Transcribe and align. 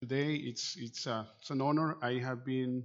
Today, 0.00 0.34
it's 0.34 0.76
it's 0.76 1.06
uh, 1.06 1.24
it's 1.40 1.50
an 1.50 1.60
honor. 1.60 1.98
I 2.00 2.14
have 2.14 2.42
been 2.42 2.84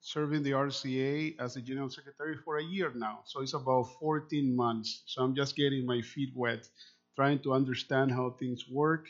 serving 0.00 0.42
the 0.44 0.52
RCA 0.52 1.38
as 1.38 1.54
the 1.54 1.60
general 1.62 1.90
secretary 1.90 2.36
for 2.44 2.58
a 2.58 2.64
year 2.64 2.92
now, 2.94 3.20
so 3.26 3.42
it's 3.42 3.54
about 3.54 3.84
14 4.00 4.56
months. 4.56 5.02
So 5.06 5.22
I'm 5.22 5.34
just 5.34 5.56
getting 5.56 5.86
my 5.86 6.00
feet 6.00 6.30
wet, 6.34 6.68
trying 7.16 7.40
to 7.40 7.52
understand 7.52 8.12
how 8.12 8.30
things 8.30 8.66
work, 8.68 9.08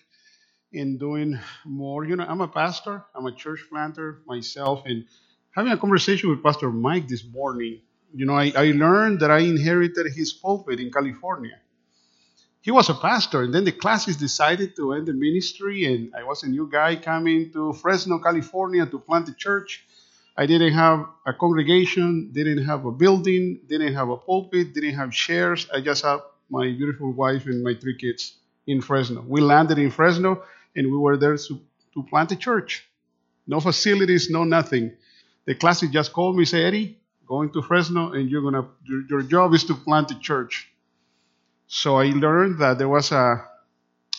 and 0.73 0.99
doing 0.99 1.39
more. 1.65 2.05
You 2.05 2.17
know, 2.17 2.27
I'm 2.29 2.41
a 2.41 2.49
pastor. 2.49 3.05
I'm 3.15 3.27
a 3.27 3.33
church 3.33 3.61
planter 3.71 4.21
myself, 4.27 4.83
and 4.87 5.05
having 5.55 5.73
a 5.73 5.79
conversation 5.79 6.31
with 6.31 6.43
Pastor 6.43 6.71
Mike 6.73 7.09
this 7.09 7.25
morning. 7.25 7.83
You 8.15 8.27
know, 8.27 8.35
I, 8.35 8.53
I 8.57 8.67
learned 8.73 9.21
that 9.21 9.31
I 9.31 9.41
inherited 9.41 10.07
his 10.13 10.33
pulpit 10.33 10.81
in 10.81 10.91
California 10.91 11.59
he 12.61 12.71
was 12.71 12.89
a 12.89 12.95
pastor 12.95 13.43
and 13.43 13.55
then 13.55 13.65
the 13.65 13.73
classes 13.73 14.17
decided 14.17 14.75
to 14.77 14.93
end 14.93 15.07
the 15.07 15.13
ministry 15.13 15.85
and 15.85 16.13
i 16.15 16.23
was 16.23 16.43
a 16.43 16.49
new 16.49 16.69
guy 16.71 16.97
coming 16.97 17.51
to 17.53 17.73
fresno 17.73 18.19
california 18.19 18.85
to 18.87 18.99
plant 18.99 19.29
a 19.29 19.35
church. 19.35 19.85
I 20.37 20.47
didn't 20.47 20.73
have 20.73 21.07
a 21.27 21.33
congregation 21.33 22.31
didn't 22.33 22.65
have 22.65 22.85
a 22.85 22.93
building 22.93 23.61
didn't 23.67 23.95
have 23.95 24.09
a 24.09 24.17
pulpit 24.17 24.75
didn't 24.75 24.95
have 24.95 25.11
chairs 25.13 25.69
i 25.75 25.81
just 25.81 26.05
had 26.05 26.21
my 26.51 26.65
beautiful 26.71 27.13
wife 27.13 27.47
and 27.47 27.63
my 27.63 27.75
three 27.75 27.97
kids 27.97 28.37
in 28.67 28.81
fresno. 28.81 29.25
We 29.27 29.41
landed 29.41 29.79
in 29.79 29.91
fresno 29.91 30.43
and 30.77 30.87
we 30.91 30.97
were 30.97 31.17
there 31.17 31.37
to, 31.37 31.61
to 31.95 32.03
plant 32.05 32.33
a 32.33 32.37
church. 32.37 32.87
No 33.47 33.61
facilities 33.61 34.31
no 34.31 34.45
nothing. 34.45 34.93
The 35.47 35.55
classes 35.55 35.91
just 35.91 36.13
called 36.13 36.37
me 36.37 36.45
say 36.45 36.65
eddie 36.65 36.99
going 37.27 37.51
to 37.53 37.63
fresno 37.63 38.13
and 38.13 38.31
you're 38.31 38.43
gonna 38.43 38.69
your, 38.85 39.03
your 39.09 39.23
job 39.23 39.55
is 39.55 39.65
to 39.65 39.75
plant 39.75 40.11
a 40.11 40.19
church 40.19 40.71
so 41.69 41.97
I 41.97 42.07
learned 42.07 42.59
that 42.61 42.79
there 42.79 42.89
was 42.89 43.13
a 43.13 43.45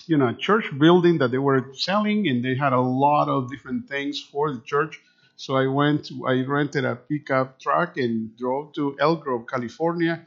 you 0.08 0.17
know 0.17 0.34
church 0.34 0.66
building 0.77 1.17
that 1.20 1.31
they 1.31 1.39
were 1.39 1.73
selling, 1.73 2.27
and 2.27 2.45
they 2.45 2.55
had 2.55 2.73
a 2.73 2.81
lot 2.81 3.27
of 3.30 3.49
different 3.49 3.89
things 3.89 4.22
for 4.22 4.53
the 4.53 4.62
church. 4.62 5.02
So 5.35 5.55
I 5.55 5.67
went, 5.67 6.12
I 6.27 6.44
rented 6.44 6.85
a 6.85 6.95
pickup 6.95 7.59
truck 7.59 7.97
and 7.97 8.36
drove 8.38 8.73
to 8.73 8.97
Elk 9.00 9.23
Grove, 9.23 9.47
California, 9.47 10.22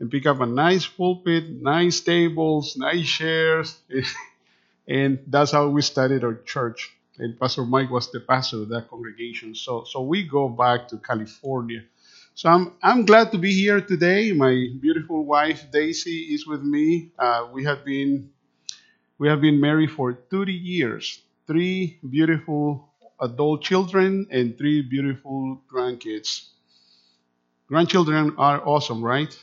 and 0.00 0.10
pick 0.10 0.26
up 0.26 0.40
a 0.40 0.46
nice 0.46 0.86
pulpit, 0.86 1.50
nice 1.50 2.00
tables, 2.00 2.76
nice 2.76 3.06
chairs, 3.08 3.78
and 4.88 5.20
that's 5.28 5.52
how 5.52 5.68
we 5.68 5.82
started 5.82 6.24
our 6.24 6.34
church. 6.34 6.92
And 7.18 7.38
Pastor 7.38 7.64
Mike 7.64 7.90
was 7.90 8.10
the 8.10 8.20
pastor 8.20 8.62
of 8.62 8.68
that 8.70 8.88
congregation. 8.88 9.54
So 9.54 9.84
so 9.84 10.02
we 10.02 10.26
go 10.26 10.48
back 10.48 10.88
to 10.88 10.98
California 10.98 11.84
so 12.34 12.48
I'm, 12.50 12.72
I'm 12.82 13.04
glad 13.06 13.32
to 13.32 13.38
be 13.38 13.52
here 13.54 13.80
today. 13.80 14.32
My 14.32 14.68
beautiful 14.80 15.24
wife 15.24 15.70
Daisy 15.72 16.34
is 16.34 16.46
with 16.46 16.62
me. 16.62 17.12
Uh, 17.18 17.48
we 17.52 17.64
have 17.64 17.84
been 17.84 18.30
we 19.18 19.28
have 19.28 19.40
been 19.40 19.60
married 19.60 19.92
for 19.92 20.14
30 20.30 20.52
years. 20.52 21.20
Three 21.46 21.98
beautiful 22.10 22.90
adult 23.20 23.62
children 23.62 24.26
and 24.30 24.58
three 24.58 24.82
beautiful 24.82 25.60
grandkids. 25.72 26.48
Grandchildren 27.68 28.34
are 28.38 28.66
awesome, 28.66 29.04
right? 29.04 29.36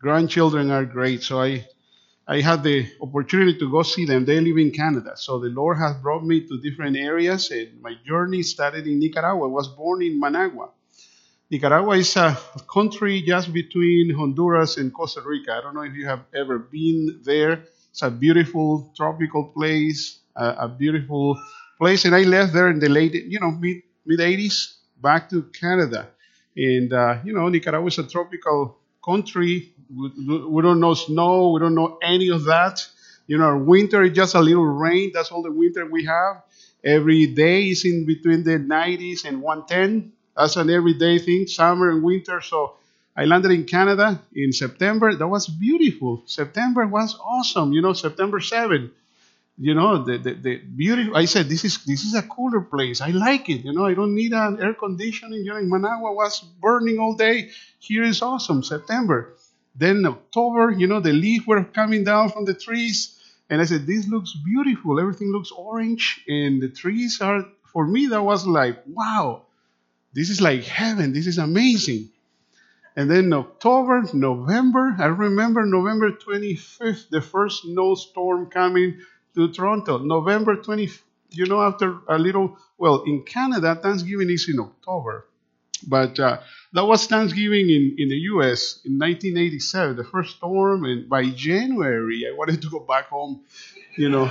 Grandchildren 0.00 0.70
are 0.70 0.84
great. 0.84 1.22
So 1.22 1.40
I 1.40 1.66
I 2.28 2.40
had 2.40 2.62
the 2.64 2.86
opportunity 3.02 3.58
to 3.58 3.70
go 3.70 3.82
see 3.82 4.06
them. 4.06 4.24
They 4.24 4.40
live 4.40 4.58
in 4.58 4.70
Canada. 4.72 5.12
So 5.16 5.38
the 5.40 5.50
Lord 5.50 5.78
has 5.78 5.96
brought 5.96 6.24
me 6.24 6.46
to 6.48 6.60
different 6.60 6.96
areas 6.96 7.50
and 7.50 7.80
my 7.82 7.94
journey 8.06 8.42
started 8.42 8.86
in 8.86 9.00
Nicaragua. 9.00 9.44
I 9.46 9.50
was 9.50 9.68
born 9.68 10.02
in 10.02 10.20
Managua. 10.20 10.70
Nicaragua 11.52 11.98
is 11.98 12.16
a 12.16 12.34
country 12.66 13.20
just 13.20 13.52
between 13.52 14.08
Honduras 14.14 14.78
and 14.78 14.90
Costa 14.90 15.20
Rica. 15.20 15.52
I 15.52 15.60
don't 15.60 15.74
know 15.74 15.82
if 15.82 15.92
you 15.92 16.06
have 16.06 16.24
ever 16.34 16.58
been 16.58 17.20
there. 17.24 17.64
It's 17.90 18.00
a 18.00 18.10
beautiful 18.10 18.90
tropical 18.96 19.44
place, 19.44 20.20
a, 20.34 20.66
beautiful 20.66 21.38
place. 21.76 22.06
And 22.06 22.14
I 22.14 22.22
left 22.22 22.54
there 22.54 22.68
in 22.68 22.78
the 22.78 22.88
late, 22.88 23.12
you 23.12 23.38
know, 23.38 23.50
mid 23.50 23.82
mid 24.06 24.20
80s, 24.20 24.76
back 25.02 25.28
to 25.28 25.42
Canada. 25.42 26.08
And 26.56 26.90
uh, 26.90 27.18
you 27.22 27.34
know, 27.34 27.50
Nicaragua 27.50 27.88
is 27.88 27.98
a 27.98 28.08
tropical 28.08 28.78
country. 29.04 29.74
We, 29.94 30.08
we 30.48 30.62
don't 30.62 30.80
know 30.80 30.94
snow. 30.94 31.50
We 31.50 31.60
don't 31.60 31.74
know 31.74 31.98
any 32.02 32.30
of 32.30 32.44
that. 32.44 32.80
You 33.26 33.36
know, 33.36 33.58
winter 33.58 34.02
is 34.04 34.14
just 34.14 34.34
a 34.34 34.40
little 34.40 34.64
rain. 34.64 35.10
That's 35.12 35.30
all 35.30 35.42
the 35.42 35.52
winter 35.52 35.84
we 35.84 36.06
have. 36.06 36.44
Every 36.82 37.26
day 37.26 37.68
is 37.68 37.84
in 37.84 38.06
between 38.06 38.42
the 38.42 38.56
90s 38.56 39.26
and 39.26 39.42
110 39.42 40.12
that's 40.36 40.56
an 40.56 40.70
everyday 40.70 41.18
thing, 41.18 41.46
summer 41.46 41.90
and 41.90 42.02
winter. 42.02 42.40
So 42.40 42.74
I 43.16 43.24
landed 43.26 43.50
in 43.50 43.64
Canada 43.64 44.20
in 44.34 44.52
September. 44.52 45.14
That 45.14 45.28
was 45.28 45.46
beautiful. 45.46 46.22
September 46.26 46.86
was 46.86 47.18
awesome. 47.22 47.72
You 47.72 47.82
know, 47.82 47.92
September 47.92 48.40
7. 48.40 48.90
You 49.58 49.74
know, 49.74 50.02
the, 50.02 50.16
the, 50.16 50.32
the 50.32 50.56
beautiful. 50.56 51.16
I 51.16 51.26
said, 51.26 51.46
this 51.48 51.64
is 51.64 51.84
this 51.84 52.04
is 52.04 52.14
a 52.14 52.22
cooler 52.22 52.62
place. 52.62 53.02
I 53.02 53.10
like 53.10 53.50
it. 53.50 53.64
You 53.64 53.72
know, 53.74 53.84
I 53.84 53.92
don't 53.92 54.14
need 54.14 54.32
an 54.32 54.60
air 54.62 54.72
conditioning. 54.72 55.44
You 55.44 55.52
know, 55.52 55.58
in 55.58 55.68
Managua 55.68 56.12
was 56.12 56.40
burning 56.40 56.98
all 56.98 57.14
day. 57.14 57.50
Here 57.78 58.02
is 58.02 58.22
awesome. 58.22 58.62
September. 58.62 59.34
Then 59.74 60.04
October, 60.06 60.70
you 60.70 60.86
know, 60.86 61.00
the 61.00 61.12
leaves 61.12 61.46
were 61.46 61.62
coming 61.64 62.04
down 62.04 62.30
from 62.30 62.44
the 62.46 62.54
trees. 62.54 63.18
And 63.50 63.60
I 63.60 63.64
said, 63.64 63.86
this 63.86 64.08
looks 64.08 64.34
beautiful. 64.44 64.98
Everything 64.98 65.30
looks 65.32 65.50
orange. 65.50 66.22
And 66.26 66.62
the 66.62 66.68
trees 66.68 67.20
are, 67.20 67.44
for 67.72 67.86
me, 67.86 68.06
that 68.06 68.22
was 68.22 68.46
like, 68.46 68.82
wow 68.86 69.42
this 70.12 70.30
is 70.30 70.40
like 70.40 70.64
heaven. 70.64 71.12
This 71.12 71.26
is 71.26 71.38
amazing. 71.38 72.10
And 72.94 73.10
then 73.10 73.32
October, 73.32 74.04
November, 74.12 74.94
I 74.98 75.06
remember 75.06 75.64
November 75.64 76.12
25th, 76.12 77.08
the 77.08 77.22
first 77.22 77.62
snowstorm 77.62 78.50
coming 78.50 79.00
to 79.34 79.50
Toronto. 79.50 79.98
November 79.98 80.56
20th, 80.56 81.00
you 81.30 81.46
know, 81.46 81.62
after 81.62 81.98
a 82.08 82.18
little, 82.18 82.58
well, 82.76 83.02
in 83.04 83.22
Canada, 83.22 83.74
Thanksgiving 83.74 84.28
is 84.28 84.46
in 84.48 84.60
October. 84.60 85.26
But 85.86 86.20
uh, 86.20 86.40
that 86.74 86.84
was 86.84 87.06
Thanksgiving 87.06 87.70
in, 87.70 87.96
in 87.98 88.08
the 88.10 88.18
US 88.32 88.80
in 88.84 88.98
1987, 88.98 89.96
the 89.96 90.04
first 90.04 90.36
storm. 90.36 90.84
And 90.84 91.08
by 91.08 91.30
January, 91.30 92.26
I 92.28 92.36
wanted 92.36 92.60
to 92.62 92.70
go 92.70 92.80
back 92.80 93.08
home, 93.08 93.40
you 93.96 94.10
know. 94.10 94.30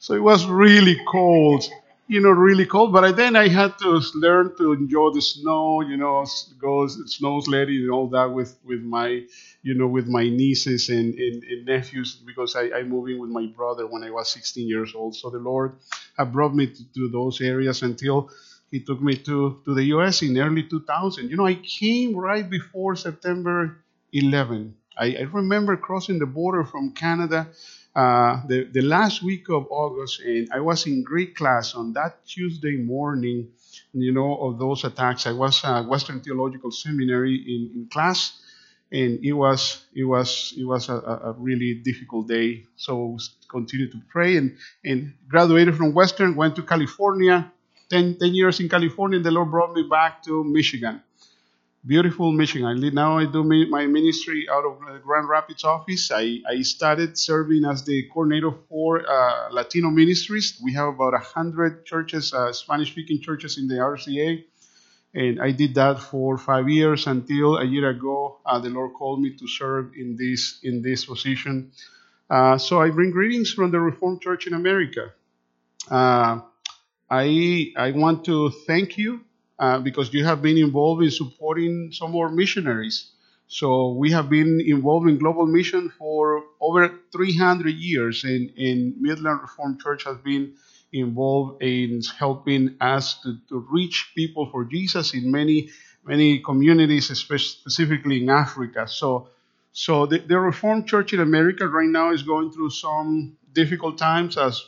so 0.00 0.14
it 0.14 0.22
was 0.22 0.46
really 0.46 1.00
cold 1.10 1.64
you 2.10 2.20
know, 2.20 2.30
really 2.30 2.66
cold. 2.66 2.92
But 2.92 3.14
then 3.16 3.36
I 3.36 3.46
had 3.46 3.78
to 3.78 4.02
learn 4.16 4.56
to 4.56 4.72
enjoy 4.72 5.10
the 5.14 5.22
snow, 5.22 5.80
you 5.80 5.96
know, 5.96 6.26
go 6.58 6.88
snow 6.88 7.40
sledding 7.40 7.82
and 7.82 7.90
all 7.92 8.08
that 8.08 8.32
with, 8.32 8.58
with 8.64 8.82
my, 8.82 9.24
you 9.62 9.74
know, 9.74 9.86
with 9.86 10.08
my 10.08 10.24
nieces 10.24 10.88
and, 10.88 11.14
and, 11.14 11.44
and 11.44 11.66
nephews 11.66 12.16
because 12.16 12.56
I, 12.56 12.70
I 12.78 12.82
moved 12.82 13.10
in 13.12 13.20
with 13.20 13.30
my 13.30 13.46
brother 13.46 13.86
when 13.86 14.02
I 14.02 14.10
was 14.10 14.28
16 14.32 14.66
years 14.66 14.92
old. 14.92 15.14
So 15.14 15.30
the 15.30 15.38
Lord 15.38 15.76
had 16.18 16.32
brought 16.32 16.52
me 16.52 16.66
to, 16.66 16.92
to 16.94 17.08
those 17.10 17.40
areas 17.40 17.82
until 17.82 18.28
He 18.72 18.80
took 18.80 19.00
me 19.00 19.14
to, 19.18 19.62
to 19.64 19.74
the 19.74 19.84
U.S. 19.94 20.22
in 20.22 20.36
early 20.36 20.64
2000. 20.64 21.30
You 21.30 21.36
know, 21.36 21.46
I 21.46 21.54
came 21.54 22.16
right 22.16 22.48
before 22.48 22.96
September 22.96 23.78
11. 24.12 24.74
I, 24.98 25.14
I 25.14 25.22
remember 25.32 25.76
crossing 25.76 26.18
the 26.18 26.26
border 26.26 26.64
from 26.64 26.90
Canada 26.92 27.46
uh, 28.00 28.40
the, 28.46 28.64
the 28.72 28.80
last 28.80 29.22
week 29.22 29.50
of 29.50 29.66
August, 29.70 30.20
and 30.20 30.48
I 30.54 30.60
was 30.60 30.86
in 30.86 31.02
Greek 31.02 31.36
class 31.36 31.74
on 31.74 31.92
that 31.92 32.24
Tuesday 32.24 32.76
morning, 32.76 33.48
you 33.92 34.12
know, 34.12 34.38
of 34.38 34.58
those 34.58 34.84
attacks. 34.84 35.26
I 35.26 35.32
was 35.32 35.62
at 35.64 35.82
Western 35.82 36.20
Theological 36.20 36.70
Seminary 36.70 37.36
in, 37.36 37.60
in 37.76 37.88
class, 37.92 38.40
and 38.90 39.22
it 39.22 39.34
was 39.34 39.84
it 39.94 40.04
was 40.04 40.54
it 40.56 40.64
was 40.64 40.88
a, 40.88 40.96
a 41.30 41.32
really 41.36 41.74
difficult 41.74 42.26
day. 42.26 42.64
So 42.76 43.18
continued 43.50 43.92
to 43.92 44.00
pray 44.08 44.38
and, 44.38 44.56
and 44.82 45.12
graduated 45.28 45.76
from 45.76 45.92
Western, 45.92 46.36
went 46.36 46.56
to 46.56 46.62
California, 46.62 47.52
10, 47.90 48.16
10 48.18 48.34
years 48.34 48.60
in 48.60 48.68
California, 48.70 49.16
and 49.16 49.26
the 49.26 49.30
Lord 49.30 49.50
brought 49.50 49.74
me 49.74 49.82
back 49.82 50.22
to 50.22 50.42
Michigan 50.42 51.02
beautiful 51.84 52.30
Michigan. 52.32 52.78
Now 52.94 53.18
I 53.18 53.24
do 53.24 53.42
my 53.42 53.86
ministry 53.86 54.46
out 54.50 54.64
of 54.64 54.80
the 54.80 54.98
Grand 54.98 55.28
Rapids 55.28 55.64
office. 55.64 56.10
I, 56.10 56.40
I 56.48 56.62
started 56.62 57.16
serving 57.16 57.64
as 57.64 57.84
the 57.84 58.02
coordinator 58.12 58.52
for 58.68 59.08
uh, 59.08 59.48
Latino 59.50 59.88
ministries. 59.90 60.60
We 60.62 60.74
have 60.74 60.88
about 60.88 61.12
100 61.12 61.86
churches, 61.86 62.34
uh, 62.34 62.52
Spanish 62.52 62.90
speaking 62.92 63.20
churches 63.20 63.56
in 63.58 63.66
the 63.66 63.76
RCA. 63.76 64.44
And 65.14 65.42
I 65.42 65.50
did 65.50 65.74
that 65.74 65.98
for 65.98 66.38
five 66.38 66.68
years 66.68 67.06
until 67.06 67.56
a 67.56 67.64
year 67.64 67.90
ago, 67.90 68.38
uh, 68.46 68.60
the 68.60 68.68
Lord 68.68 68.92
called 68.94 69.20
me 69.20 69.30
to 69.30 69.48
serve 69.48 69.92
in 69.96 70.16
this 70.16 70.60
in 70.62 70.82
this 70.82 71.04
position. 71.04 71.72
Uh, 72.28 72.58
so 72.58 72.80
I 72.80 72.90
bring 72.90 73.10
greetings 73.10 73.52
from 73.52 73.72
the 73.72 73.80
Reformed 73.80 74.20
Church 74.20 74.46
in 74.46 74.54
America. 74.54 75.12
Uh, 75.90 76.42
I 77.10 77.72
I 77.76 77.90
want 77.90 78.24
to 78.26 78.50
thank 78.68 78.96
you 78.98 79.22
uh, 79.60 79.78
because 79.78 80.12
you 80.12 80.24
have 80.24 80.42
been 80.42 80.58
involved 80.58 81.02
in 81.04 81.10
supporting 81.10 81.92
some 81.92 82.10
more 82.10 82.30
missionaries. 82.30 83.10
So 83.46 83.92
we 83.92 84.10
have 84.12 84.30
been 84.30 84.60
involved 84.60 85.08
in 85.08 85.18
global 85.18 85.46
mission 85.46 85.92
for 85.98 86.44
over 86.60 86.92
300 87.12 87.74
years, 87.74 88.24
and, 88.24 88.50
and 88.56 89.00
Midland 89.00 89.40
Reformed 89.42 89.80
Church 89.80 90.04
has 90.04 90.16
been 90.18 90.54
involved 90.92 91.62
in 91.62 92.00
helping 92.18 92.76
us 92.80 93.20
to, 93.22 93.36
to 93.50 93.66
reach 93.70 94.12
people 94.16 94.48
for 94.50 94.64
Jesus 94.64 95.14
in 95.14 95.30
many 95.30 95.70
many 96.04 96.38
communities, 96.40 97.06
specifically 97.16 98.22
in 98.22 98.30
Africa. 98.30 98.88
So 98.88 99.28
so 99.72 100.06
the, 100.06 100.18
the 100.18 100.38
Reformed 100.38 100.88
Church 100.88 101.12
in 101.12 101.20
America 101.20 101.68
right 101.68 101.88
now 101.88 102.12
is 102.12 102.22
going 102.22 102.50
through 102.50 102.70
some 102.70 103.36
difficult 103.52 103.98
times, 103.98 104.36
as 104.36 104.62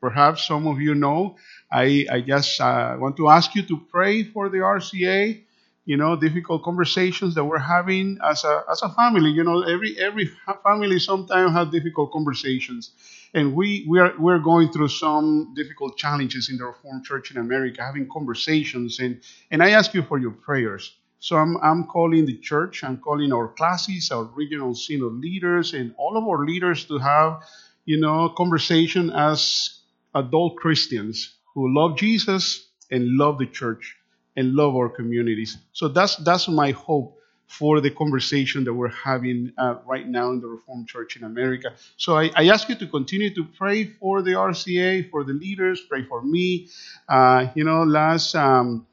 perhaps 0.00 0.46
some 0.46 0.66
of 0.66 0.80
you 0.80 0.94
know. 0.94 1.36
I, 1.70 2.06
I 2.10 2.20
just 2.20 2.60
uh, 2.60 2.96
want 2.98 3.16
to 3.16 3.28
ask 3.28 3.54
you 3.54 3.62
to 3.62 3.76
pray 3.90 4.24
for 4.24 4.48
the 4.48 4.58
RCA. 4.58 5.44
You 5.84 5.96
know, 5.96 6.14
difficult 6.14 6.62
conversations 6.62 7.34
that 7.34 7.44
we're 7.44 7.58
having 7.58 8.16
as 8.22 8.44
a 8.44 8.62
as 8.70 8.82
a 8.82 8.88
family. 8.90 9.30
You 9.30 9.42
know, 9.42 9.62
every 9.62 9.98
every 9.98 10.30
family 10.62 11.00
sometimes 11.00 11.52
have 11.52 11.72
difficult 11.72 12.12
conversations, 12.12 12.92
and 13.34 13.52
we 13.52 13.84
we 13.88 13.98
are 13.98 14.14
we're 14.16 14.38
going 14.38 14.70
through 14.70 14.88
some 14.88 15.52
difficult 15.56 15.98
challenges 15.98 16.48
in 16.50 16.58
the 16.58 16.66
Reformed 16.66 17.04
Church 17.04 17.32
in 17.32 17.36
America, 17.38 17.82
having 17.82 18.08
conversations, 18.08 19.00
and 19.00 19.20
and 19.50 19.60
I 19.60 19.70
ask 19.70 19.92
you 19.92 20.02
for 20.02 20.18
your 20.18 20.30
prayers. 20.30 20.94
So 21.18 21.36
I'm, 21.36 21.56
I'm 21.58 21.84
calling 21.84 22.26
the 22.26 22.36
church, 22.38 22.82
I'm 22.82 22.96
calling 22.98 23.32
our 23.32 23.46
classes, 23.46 24.10
our 24.10 24.24
regional 24.24 24.74
synod 24.74 25.20
leaders, 25.20 25.72
and 25.72 25.94
all 25.96 26.16
of 26.16 26.24
our 26.24 26.44
leaders 26.44 26.84
to 26.86 26.98
have, 26.98 27.42
you 27.84 27.98
know, 27.98 28.28
conversation 28.28 29.10
as 29.10 29.80
adult 30.14 30.56
Christians 30.56 31.36
who 31.54 31.74
love 31.74 31.96
Jesus 31.96 32.68
and 32.90 33.16
love 33.16 33.38
the 33.38 33.46
church 33.46 33.96
and 34.36 34.54
love 34.54 34.74
our 34.76 34.88
communities. 34.88 35.58
So 35.72 35.88
that's 35.88 36.16
that's 36.16 36.48
my 36.48 36.70
hope 36.72 37.18
for 37.46 37.82
the 37.82 37.90
conversation 37.90 38.64
that 38.64 38.72
we're 38.72 38.88
having 38.88 39.52
uh, 39.58 39.74
right 39.84 40.08
now 40.08 40.30
in 40.30 40.40
the 40.40 40.46
Reformed 40.46 40.88
Church 40.88 41.16
in 41.16 41.24
America. 41.24 41.74
So 41.98 42.16
I, 42.16 42.30
I, 42.34 42.48
ask 42.48 42.66
you 42.70 42.76
to 42.76 42.86
continue 42.86 43.34
to 43.34 43.44
pray 43.44 43.84
for 43.84 44.22
the 44.22 44.30
RCA, 44.30 45.10
for 45.10 45.22
the 45.22 45.34
leaders, 45.34 45.82
pray 45.86 46.02
for 46.02 46.22
me. 46.22 46.68
Uh, 47.06 47.48
you 47.54 47.64
know, 47.64 47.82
last 47.82 48.34
um, 48.34 48.86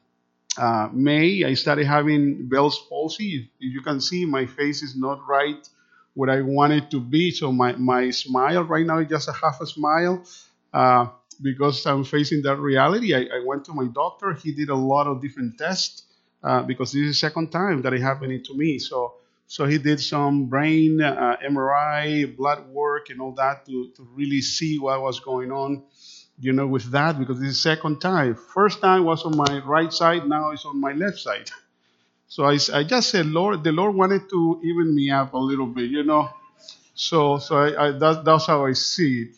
uh, 0.58 0.90
May, 0.92 1.42
I 1.44 1.54
started 1.54 1.86
having 1.86 2.50
Bell's 2.50 2.78
palsy. 2.86 3.50
You 3.58 3.80
can 3.80 3.98
see, 3.98 4.26
my 4.26 4.44
face 4.44 4.82
is 4.82 4.94
not 4.94 5.26
right 5.26 5.66
what 6.14 6.28
I 6.28 6.40
want 6.42 6.72
it 6.72 6.90
to 6.90 7.00
be. 7.00 7.30
So 7.30 7.52
my, 7.52 7.72
my 7.72 8.10
smile 8.10 8.64
right 8.64 8.86
now 8.86 8.98
is 8.98 9.08
just 9.08 9.28
a 9.28 9.32
half 9.32 9.60
a 9.60 9.66
smile 9.66 10.24
uh, 10.72 11.06
because 11.42 11.86
I'm 11.86 12.04
facing 12.04 12.42
that 12.42 12.56
reality. 12.56 13.14
I, 13.14 13.20
I, 13.36 13.42
went 13.44 13.64
to 13.66 13.72
my 13.72 13.86
doctor. 13.86 14.34
He 14.34 14.52
did 14.52 14.68
a 14.68 14.74
lot 14.74 15.06
of 15.06 15.22
different 15.22 15.58
tests 15.58 16.04
uh, 16.42 16.62
because 16.62 16.92
this 16.92 17.02
is 17.02 17.08
the 17.08 17.14
second 17.28 17.50
time 17.50 17.82
that 17.82 17.92
it 17.92 18.02
happened 18.02 18.44
to 18.44 18.54
me. 18.56 18.78
So 18.78 19.14
so 19.46 19.64
he 19.66 19.78
did 19.78 19.98
some 19.98 20.46
brain 20.46 21.02
uh, 21.02 21.36
MRI, 21.44 22.36
blood 22.36 22.68
work, 22.68 23.10
and 23.10 23.20
all 23.20 23.32
that 23.32 23.66
to, 23.66 23.90
to 23.96 24.08
really 24.14 24.42
see 24.42 24.78
what 24.78 25.02
was 25.02 25.18
going 25.18 25.50
on 25.50 25.82
you 26.40 26.52
know, 26.52 26.66
with 26.66 26.90
that 26.90 27.18
because 27.18 27.38
this 27.38 27.50
is 27.50 27.62
second 27.62 28.00
time. 28.00 28.34
First 28.34 28.80
time 28.80 29.04
was 29.04 29.24
on 29.24 29.36
my 29.36 29.62
right 29.64 29.92
side, 29.92 30.26
now 30.26 30.50
it's 30.50 30.64
on 30.64 30.80
my 30.80 30.92
left 30.92 31.18
side. 31.18 31.50
So 32.30 32.44
I, 32.44 32.58
I 32.72 32.84
just 32.84 33.10
said, 33.10 33.26
Lord, 33.26 33.64
the 33.64 33.72
Lord 33.72 33.96
wanted 33.96 34.30
to 34.30 34.62
even 34.64 34.94
me 34.94 35.10
up 35.10 35.34
a 35.34 35.38
little 35.38 35.66
bit, 35.66 35.90
you 35.90 36.04
know. 36.04 36.30
So 36.94 37.38
so 37.38 37.56
I, 37.56 37.88
I 37.88 37.92
that, 37.92 38.24
that's 38.24 38.46
how 38.46 38.66
I 38.66 38.74
see 38.74 39.22
it. 39.24 39.36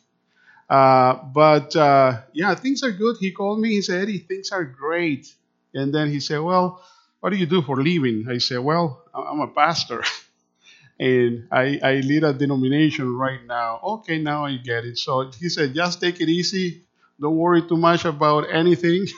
Uh, 0.71 1.15
but 1.33 1.75
uh, 1.77 2.23
yeah, 2.35 2.55
things 2.55 2.83
are 2.85 2.93
good. 2.93 3.17
He 3.21 3.33
called 3.33 3.61
me. 3.61 3.71
He 3.71 3.83
said, 3.83 4.03
Eddie, 4.03 4.19
things 4.19 4.53
are 4.53 4.65
great. 4.65 5.33
And 5.75 5.95
then 5.95 6.11
he 6.11 6.21
said, 6.21 6.41
Well, 6.41 6.83
what 7.21 7.31
do 7.31 7.37
you 7.37 7.47
do 7.47 7.63
for 7.63 7.77
living? 7.83 8.27
I 8.31 8.39
said, 8.39 8.61
Well, 8.61 9.03
I'm 9.15 9.41
a 9.41 9.49
pastor. 9.49 10.05
and 11.01 11.49
I, 11.51 11.81
I 11.83 11.95
lead 11.97 12.25
a 12.25 12.33
denomination 12.35 13.17
right 13.17 13.45
now. 13.47 13.81
Okay, 13.83 14.19
now 14.19 14.45
I 14.47 14.57
get 14.57 14.85
it. 14.85 14.99
So 14.99 15.31
he 15.41 15.49
said, 15.49 15.75
just 15.75 16.01
take 16.01 16.21
it 16.21 16.29
easy. 16.29 16.83
Don't 17.21 17.37
worry 17.37 17.63
too 17.63 17.77
much 17.77 18.05
about 18.05 18.47
anything. 18.53 19.07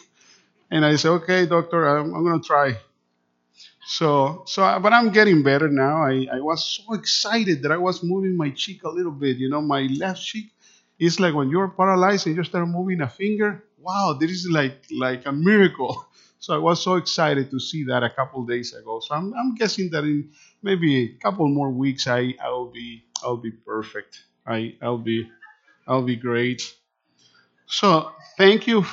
And 0.70 0.84
I 0.84 0.96
said, 0.96 1.10
okay, 1.22 1.46
doctor, 1.46 1.86
I'm, 1.86 2.14
I'm 2.14 2.24
going 2.24 2.40
to 2.40 2.46
try. 2.46 2.76
So, 3.86 4.44
so, 4.46 4.62
uh, 4.64 4.78
but 4.78 4.92
I'm 4.92 5.10
getting 5.10 5.42
better 5.42 5.68
now. 5.68 6.04
I, 6.04 6.26
I 6.32 6.40
was 6.40 6.64
so 6.64 6.94
excited 6.94 7.62
that 7.62 7.72
I 7.72 7.76
was 7.76 8.02
moving 8.02 8.36
my 8.36 8.50
cheek 8.50 8.82
a 8.84 8.88
little 8.88 9.12
bit. 9.12 9.36
You 9.36 9.48
know, 9.50 9.60
my 9.60 9.82
left 9.98 10.22
cheek 10.22 10.52
is 10.98 11.20
like 11.20 11.34
when 11.34 11.50
you're 11.50 11.68
paralyzed 11.68 12.26
and 12.26 12.36
you 12.36 12.44
start 12.44 12.66
moving 12.68 13.00
a 13.02 13.08
finger. 13.08 13.64
Wow, 13.78 14.16
this 14.18 14.30
is 14.30 14.48
like 14.50 14.84
like 14.90 15.26
a 15.26 15.32
miracle. 15.32 16.06
So 16.44 16.52
I 16.54 16.58
was 16.58 16.82
so 16.82 16.96
excited 16.96 17.50
to 17.52 17.58
see 17.58 17.84
that 17.84 18.02
a 18.02 18.10
couple 18.10 18.44
days 18.44 18.74
ago. 18.74 19.00
So 19.00 19.14
I'm, 19.14 19.32
I'm 19.32 19.54
guessing 19.54 19.88
that 19.92 20.04
in 20.04 20.28
maybe 20.62 21.16
a 21.16 21.16
couple 21.22 21.48
more 21.48 21.70
weeks, 21.70 22.06
I 22.06 22.34
I'll 22.38 22.66
be 22.70 23.02
I'll 23.24 23.38
be 23.38 23.50
perfect. 23.50 24.20
I 24.46 24.76
I'll 24.82 24.98
be 24.98 25.26
I'll 25.88 26.02
be 26.02 26.16
great. 26.16 26.62
So 27.66 28.12
thank 28.38 28.66
you, 28.66 28.84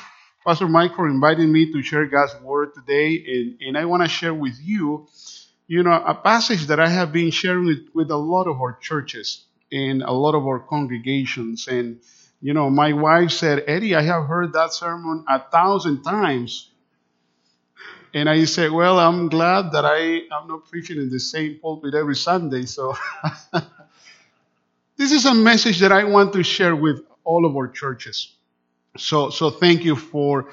Pastor 0.45 0.67
Mike, 0.67 0.95
for 0.95 1.07
inviting 1.07 1.51
me 1.51 1.71
to 1.71 1.83
share 1.83 2.07
God's 2.07 2.35
word 2.41 2.73
today. 2.73 3.23
And, 3.27 3.61
and 3.61 3.77
I 3.77 3.85
want 3.85 4.01
to 4.01 4.09
share 4.09 4.33
with 4.33 4.57
you, 4.59 5.07
you 5.67 5.83
know, 5.83 5.91
a 5.91 6.15
passage 6.15 6.65
that 6.67 6.79
I 6.79 6.89
have 6.89 7.13
been 7.13 7.29
sharing 7.29 7.67
with, 7.67 7.87
with 7.93 8.09
a 8.09 8.17
lot 8.17 8.47
of 8.47 8.59
our 8.59 8.73
churches 8.81 9.45
and 9.71 10.01
a 10.01 10.11
lot 10.11 10.33
of 10.33 10.47
our 10.47 10.59
congregations. 10.59 11.67
And, 11.67 11.99
you 12.41 12.55
know, 12.55 12.71
my 12.71 12.93
wife 12.93 13.29
said, 13.31 13.65
Eddie, 13.67 13.93
I 13.95 14.01
have 14.01 14.25
heard 14.25 14.53
that 14.53 14.73
sermon 14.73 15.25
a 15.29 15.39
thousand 15.39 16.01
times. 16.01 16.71
And 18.13 18.27
I 18.27 18.45
said, 18.45 18.71
Well, 18.71 18.99
I'm 18.99 19.29
glad 19.29 19.73
that 19.73 19.85
I 19.85 20.23
am 20.35 20.47
not 20.47 20.65
preaching 20.69 20.97
in 20.97 21.09
the 21.11 21.19
same 21.19 21.59
pulpit 21.61 21.93
every 21.93 22.15
Sunday. 22.15 22.65
So 22.65 22.95
this 24.97 25.11
is 25.11 25.25
a 25.25 25.35
message 25.35 25.79
that 25.79 25.91
I 25.91 26.05
want 26.05 26.33
to 26.33 26.43
share 26.43 26.75
with 26.75 27.05
all 27.23 27.45
of 27.45 27.55
our 27.55 27.67
churches. 27.67 28.33
So, 28.97 29.29
so 29.29 29.49
thank 29.49 29.83
you 29.85 29.95
for 29.95 30.49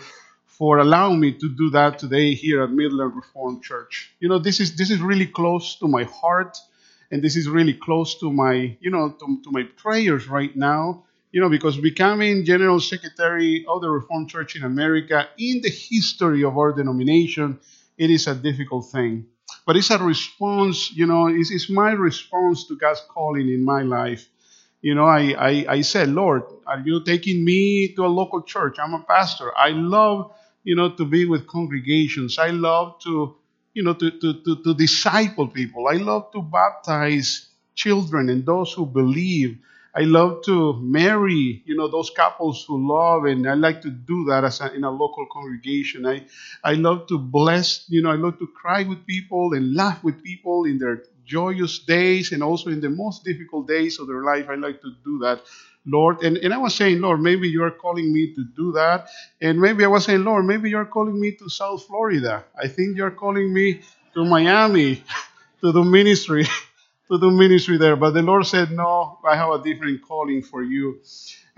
for 0.47 0.79
allowing 0.79 1.21
me 1.21 1.33
to 1.33 1.49
do 1.57 1.71
that 1.71 1.99
today 1.99 2.35
here 2.35 2.63
at 2.63 2.71
Midland 2.71 3.15
Reformed 3.15 3.63
Church. 3.63 4.13
You 4.21 4.29
know, 4.29 4.39
this 4.39 4.61
is 4.61 4.77
this 4.77 4.91
is 4.91 5.01
really 5.01 5.27
close 5.27 5.77
to 5.81 5.89
my 5.89 6.05
heart, 6.05 6.57
and 7.11 7.23
this 7.23 7.37
is 7.37 7.49
really 7.49 7.75
close 7.75 8.19
to 8.21 8.33
my 8.33 8.77
you 8.81 8.91
know 8.91 9.11
to, 9.11 9.43
to 9.43 9.51
my 9.51 9.65
prayers 9.77 10.29
right 10.29 10.55
now. 10.57 11.05
You 11.33 11.41
know, 11.43 11.51
because 11.51 11.77
becoming 11.77 12.45
general 12.45 12.81
secretary 12.81 13.67
of 13.69 13.83
the 13.83 13.91
Reformed 13.91 14.31
Church 14.31 14.57
in 14.57 14.63
America 14.63 15.29
in 15.37 15.61
the 15.61 15.71
history 15.71 16.43
of 16.45 16.57
our 16.57 16.73
denomination, 16.73 17.59
it 17.99 18.09
is 18.11 18.27
a 18.27 18.35
difficult 18.35 18.91
thing. 18.91 19.27
But 19.67 19.77
it's 19.77 19.91
a 19.91 19.99
response, 19.99 20.91
you 20.93 21.05
know, 21.07 21.27
it's, 21.27 21.51
it's 21.51 21.69
my 21.69 21.91
response 21.93 22.67
to 22.69 22.77
God's 22.77 23.03
calling 23.09 23.49
in 23.49 23.65
my 23.65 23.83
life 23.83 24.27
you 24.83 24.95
know, 24.95 25.07
I, 25.07 25.35
I, 25.39 25.67
I 25.69 25.81
said, 25.83 26.09
Lord, 26.11 26.43
are 26.67 26.81
you 26.81 27.03
taking 27.05 27.45
me 27.45 27.89
to 27.95 28.07
a 28.07 28.09
local 28.09 28.43
church? 28.43 28.77
I'm 28.79 28.95
a 28.95 29.01
pastor. 29.03 29.57
I 29.57 29.71
love, 29.71 30.33
you 30.65 30.77
know, 30.77 30.91
to 30.93 31.05
be 31.05 31.25
with 31.27 31.47
congregations. 31.49 32.39
I 32.39 32.49
love 32.51 33.01
to, 33.05 33.37
you 33.75 33.83
know, 33.83 33.95
to, 33.95 34.11
to, 34.11 34.35
to, 34.45 34.63
to 34.63 34.75
disciple 34.75 35.49
people. 35.49 35.89
I 35.89 35.95
love 35.97 36.31
to 36.33 36.43
baptize 36.43 37.49
children 37.75 38.29
and 38.29 38.47
those 38.47 38.73
who 38.73 38.87
believe. 38.87 39.59
I 39.95 40.03
love 40.03 40.45
to 40.45 40.75
marry, 40.81 41.63
you 41.67 41.77
know, 41.77 41.89
those 41.89 42.11
couples 42.11 42.65
who 42.69 42.89
love, 42.89 43.25
and 43.25 43.49
I 43.49 43.55
like 43.55 43.81
to 43.83 43.91
do 43.91 44.27
that 44.27 44.45
as 44.45 44.61
a, 44.61 44.73
in 44.73 44.85
a 44.85 44.91
local 44.91 45.27
congregation. 45.33 46.07
I, 46.07 46.27
I 46.63 46.75
love 46.75 47.09
to 47.09 47.19
bless, 47.19 47.85
you 47.89 48.03
know, 48.03 48.11
I 48.11 48.17
love 48.17 48.39
to 48.39 48.47
cry 48.47 48.85
with 48.85 49.07
people 49.07 49.55
and 49.55 49.75
laugh 49.75 50.05
with 50.05 50.23
people 50.23 50.67
in 50.67 50.79
their 50.79 51.03
joyous 51.29 51.79
days 51.81 52.33
and 52.33 52.43
also 52.43 52.71
in 52.71 52.81
the 52.81 52.89
most 52.89 53.25
difficult 53.25 53.69
days 53.69 54.01
of 54.01 54.09
their 54.09 54.25
life. 54.25 54.47
I 54.49 54.57
like 54.57 54.81
to 54.81 54.93
do 55.05 55.19
that, 55.21 55.43
Lord. 55.87 56.23
And, 56.25 56.39
and 56.39 56.55
I 56.55 56.59
was 56.59 56.75
saying, 56.75 57.01
Lord, 57.01 57.21
maybe 57.21 57.49
you're 57.49 57.71
calling 57.71 58.13
me 58.13 58.35
to 58.35 58.45
do 58.57 58.73
that. 58.73 59.09
And 59.41 59.61
maybe 59.61 59.85
I 59.85 59.89
was 59.89 60.07
saying, 60.07 60.25
Lord, 60.25 60.47
maybe 60.47 60.71
you're 60.71 60.87
calling 60.87 61.21
me 61.21 61.33
to 61.33 61.49
South 61.49 61.85
Florida. 61.85 62.45
I 62.61 62.69
think 62.69 62.97
you're 62.97 63.13
calling 63.13 63.53
me 63.53 63.83
to 64.15 64.25
Miami 64.25 65.05
to 65.61 65.73
do 65.73 65.85
ministry. 65.85 66.47
to 67.11 67.19
do 67.19 67.31
ministry 67.31 67.79
there. 67.79 67.97
But 67.97 68.13
the 68.13 68.23
Lord 68.23 68.47
said, 68.47 68.71
No, 68.71 69.19
I 69.27 69.37
have 69.37 69.51
a 69.51 69.63
different 69.63 70.03
calling 70.03 70.43
for 70.43 70.63
you 70.63 71.01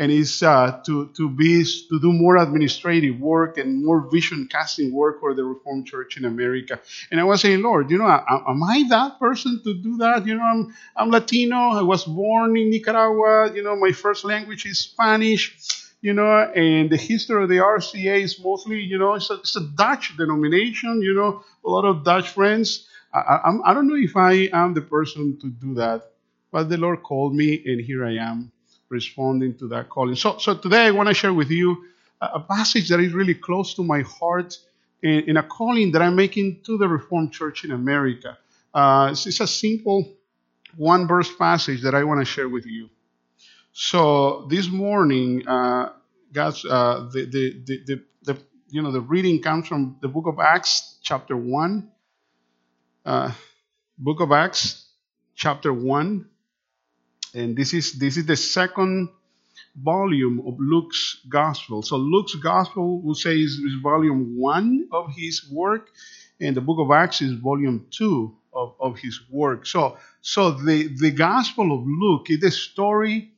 and 0.00 0.10
it's 0.10 0.42
uh, 0.42 0.80
to 0.86 1.10
to 1.14 1.28
be 1.28 1.62
to 1.62 2.00
do 2.00 2.10
more 2.10 2.38
administrative 2.38 3.20
work 3.20 3.58
and 3.58 3.84
more 3.84 4.08
vision 4.10 4.48
casting 4.50 4.90
work 4.92 5.20
for 5.20 5.34
the 5.34 5.44
Reformed 5.44 5.86
Church 5.86 6.16
in 6.16 6.24
America. 6.24 6.80
And 7.10 7.20
I 7.20 7.24
was 7.24 7.42
saying, 7.42 7.60
Lord, 7.60 7.90
you 7.90 7.98
know, 7.98 8.08
am 8.08 8.62
I 8.62 8.84
that 8.88 9.18
person 9.20 9.60
to 9.62 9.74
do 9.74 9.98
that? 9.98 10.26
You 10.26 10.36
know, 10.38 10.42
I'm 10.42 10.74
I'm 10.96 11.10
Latino. 11.10 11.76
I 11.82 11.82
was 11.82 12.04
born 12.04 12.56
in 12.56 12.70
Nicaragua. 12.70 13.52
You 13.54 13.62
know, 13.62 13.76
my 13.76 13.92
first 13.92 14.24
language 14.24 14.64
is 14.64 14.78
Spanish. 14.78 15.44
You 16.00 16.14
know, 16.14 16.32
and 16.56 16.88
the 16.88 16.96
history 16.96 17.42
of 17.42 17.50
the 17.50 17.58
RCA 17.58 18.22
is 18.22 18.42
mostly, 18.42 18.80
you 18.80 18.96
know, 18.96 19.12
it's 19.16 19.28
a, 19.28 19.34
it's 19.34 19.54
a 19.56 19.60
Dutch 19.60 20.16
denomination. 20.16 21.02
You 21.02 21.12
know, 21.12 21.44
a 21.62 21.68
lot 21.68 21.84
of 21.84 22.04
Dutch 22.04 22.30
friends. 22.30 22.88
I, 23.12 23.40
I'm, 23.44 23.60
I 23.66 23.74
don't 23.74 23.86
know 23.86 24.00
if 24.00 24.16
I 24.16 24.48
am 24.50 24.72
the 24.72 24.80
person 24.80 25.38
to 25.42 25.50
do 25.50 25.74
that, 25.74 26.10
but 26.50 26.70
the 26.70 26.78
Lord 26.78 27.02
called 27.02 27.34
me, 27.34 27.62
and 27.66 27.82
here 27.82 28.02
I 28.06 28.14
am 28.14 28.50
responding 28.90 29.56
to 29.58 29.68
that 29.68 29.88
calling. 29.88 30.16
So, 30.16 30.38
so 30.38 30.56
today 30.56 30.86
I 30.86 30.90
want 30.90 31.08
to 31.08 31.14
share 31.14 31.32
with 31.32 31.50
you 31.50 31.84
a 32.20 32.40
passage 32.40 32.88
that 32.90 33.00
is 33.00 33.14
really 33.14 33.34
close 33.34 33.74
to 33.74 33.82
my 33.82 34.02
heart 34.02 34.58
in, 35.02 35.20
in 35.30 35.36
a 35.36 35.42
calling 35.42 35.92
that 35.92 36.02
I'm 36.02 36.16
making 36.16 36.60
to 36.64 36.76
the 36.76 36.86
Reformed 36.86 37.32
Church 37.32 37.64
in 37.64 37.70
America. 37.70 38.36
Uh, 38.74 39.08
it's, 39.12 39.26
it's, 39.26 39.40
a 39.40 39.46
simple 39.46 40.12
one 40.76 41.08
verse 41.08 41.34
passage 41.34 41.82
that 41.82 41.94
I 41.94 42.04
want 42.04 42.20
to 42.20 42.24
share 42.24 42.48
with 42.48 42.66
you. 42.66 42.90
So 43.72 44.46
this 44.50 44.68
morning, 44.68 45.46
uh, 45.48 45.92
God's 46.32 46.64
uh, 46.64 47.08
the, 47.12 47.24
the, 47.24 47.62
the, 47.86 48.02
the, 48.22 48.38
you 48.68 48.82
know 48.82 48.92
the 48.92 49.00
reading 49.00 49.42
comes 49.42 49.66
from 49.66 49.96
the 50.00 50.08
book 50.08 50.26
of 50.26 50.38
Acts, 50.38 50.98
chapter 51.02 51.36
one. 51.36 51.90
Uh, 53.04 53.32
book 53.98 54.20
of 54.20 54.30
Acts, 54.30 54.86
chapter 55.34 55.72
one, 55.72 56.29
and 57.34 57.56
this 57.56 57.74
is 57.74 57.98
this 57.98 58.16
is 58.16 58.26
the 58.26 58.36
second 58.36 59.08
volume 59.76 60.42
of 60.46 60.56
Luke's 60.58 61.20
gospel. 61.28 61.82
So 61.82 61.96
Luke's 61.96 62.34
gospel, 62.36 63.00
we'll 63.00 63.14
say, 63.14 63.38
is, 63.38 63.52
is 63.52 63.74
volume 63.82 64.36
one 64.36 64.88
of 64.92 65.12
his 65.16 65.48
work, 65.50 65.88
and 66.40 66.56
the 66.56 66.60
book 66.60 66.78
of 66.80 66.90
Acts 66.90 67.22
is 67.22 67.32
volume 67.34 67.86
two 67.90 68.36
of, 68.52 68.74
of 68.80 68.98
his 68.98 69.20
work. 69.30 69.66
So, 69.66 69.98
so 70.20 70.50
the, 70.52 70.88
the 70.98 71.10
gospel 71.10 71.72
of 71.72 71.86
Luke 71.86 72.30
is 72.30 72.40
the 72.40 72.50
story, 72.50 73.32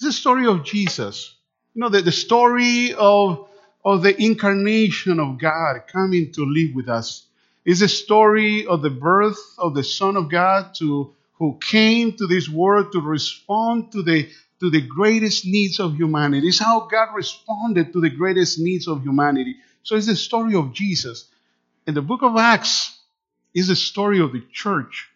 the 0.00 0.12
story 0.12 0.46
of 0.46 0.64
Jesus. 0.64 1.34
You 1.74 1.80
know, 1.82 1.88
the, 1.88 2.02
the 2.02 2.12
story 2.12 2.94
of, 2.94 3.48
of 3.84 4.02
the 4.02 4.20
incarnation 4.20 5.20
of 5.20 5.38
God 5.38 5.82
coming 5.92 6.32
to 6.32 6.44
live 6.44 6.74
with 6.74 6.88
us. 6.88 7.26
It's 7.64 7.82
a 7.82 7.88
story 7.88 8.66
of 8.66 8.80
the 8.82 8.90
birth 8.90 9.38
of 9.58 9.74
the 9.74 9.84
Son 9.84 10.16
of 10.16 10.30
God 10.30 10.74
to 10.76 11.15
who 11.38 11.58
came 11.60 12.12
to 12.12 12.26
this 12.26 12.48
world 12.48 12.92
to 12.92 13.00
respond 13.00 13.92
to 13.92 14.02
the 14.02 14.28
to 14.60 14.70
the 14.70 14.80
greatest 14.80 15.44
needs 15.44 15.78
of 15.80 15.96
humanity. 15.96 16.48
It's 16.48 16.58
how 16.58 16.88
God 16.90 17.14
responded 17.14 17.92
to 17.92 18.00
the 18.00 18.08
greatest 18.08 18.58
needs 18.58 18.88
of 18.88 19.02
humanity. 19.02 19.56
So 19.82 19.96
it's 19.96 20.06
the 20.06 20.16
story 20.16 20.54
of 20.54 20.72
Jesus. 20.72 21.28
And 21.86 21.94
the 21.94 22.02
book 22.02 22.22
of 22.22 22.36
Acts 22.36 22.98
is 23.54 23.68
the 23.68 23.76
story 23.76 24.20
of 24.20 24.32
the 24.32 24.42
church. 24.52 25.10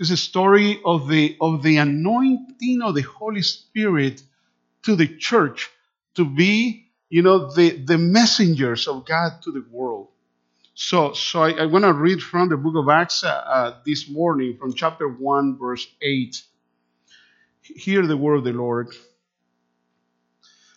It's 0.00 0.08
the 0.08 0.16
story 0.16 0.80
of 0.84 1.08
the 1.08 1.36
of 1.40 1.62
the 1.62 1.76
anointing 1.76 2.80
of 2.82 2.94
the 2.94 3.02
Holy 3.02 3.42
Spirit 3.42 4.22
to 4.84 4.96
the 4.96 5.08
church 5.08 5.70
to 6.14 6.24
be, 6.24 6.86
you 7.10 7.22
know, 7.22 7.52
the, 7.52 7.70
the 7.70 7.98
messengers 7.98 8.88
of 8.88 9.06
God 9.06 9.42
to 9.42 9.52
the 9.52 9.64
world. 9.70 10.08
So, 10.80 11.12
so 11.12 11.42
I, 11.42 11.62
I 11.62 11.66
want 11.66 11.84
to 11.84 11.92
read 11.92 12.22
from 12.22 12.50
the 12.50 12.56
book 12.56 12.76
of 12.76 12.88
Acts 12.88 13.24
uh, 13.24 13.30
uh, 13.30 13.74
this 13.84 14.08
morning 14.08 14.56
from 14.58 14.74
chapter 14.74 15.08
1, 15.08 15.58
verse 15.58 15.84
8. 16.00 16.40
Hear 17.62 18.06
the 18.06 18.16
word 18.16 18.36
of 18.36 18.44
the 18.44 18.52
Lord. 18.52 18.94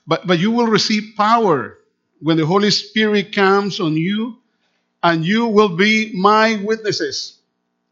But, 0.07 0.25
but 0.25 0.39
you 0.39 0.49
will 0.49 0.65
receive 0.65 1.15
power 1.15 1.77
when 2.19 2.37
the 2.37 2.47
Holy 2.47 2.71
Spirit 2.71 3.35
comes 3.35 3.79
on 3.79 3.95
you, 3.95 4.37
and 5.03 5.23
you 5.23 5.45
will 5.45 5.77
be 5.77 6.19
my 6.19 6.59
witnesses 6.63 7.37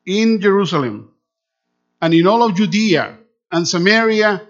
in 0.04 0.42
Jerusalem 0.42 1.12
and 2.02 2.12
in 2.12 2.26
all 2.26 2.42
of 2.42 2.56
Judea 2.56 3.20
and 3.52 3.68
Samaria 3.68 4.48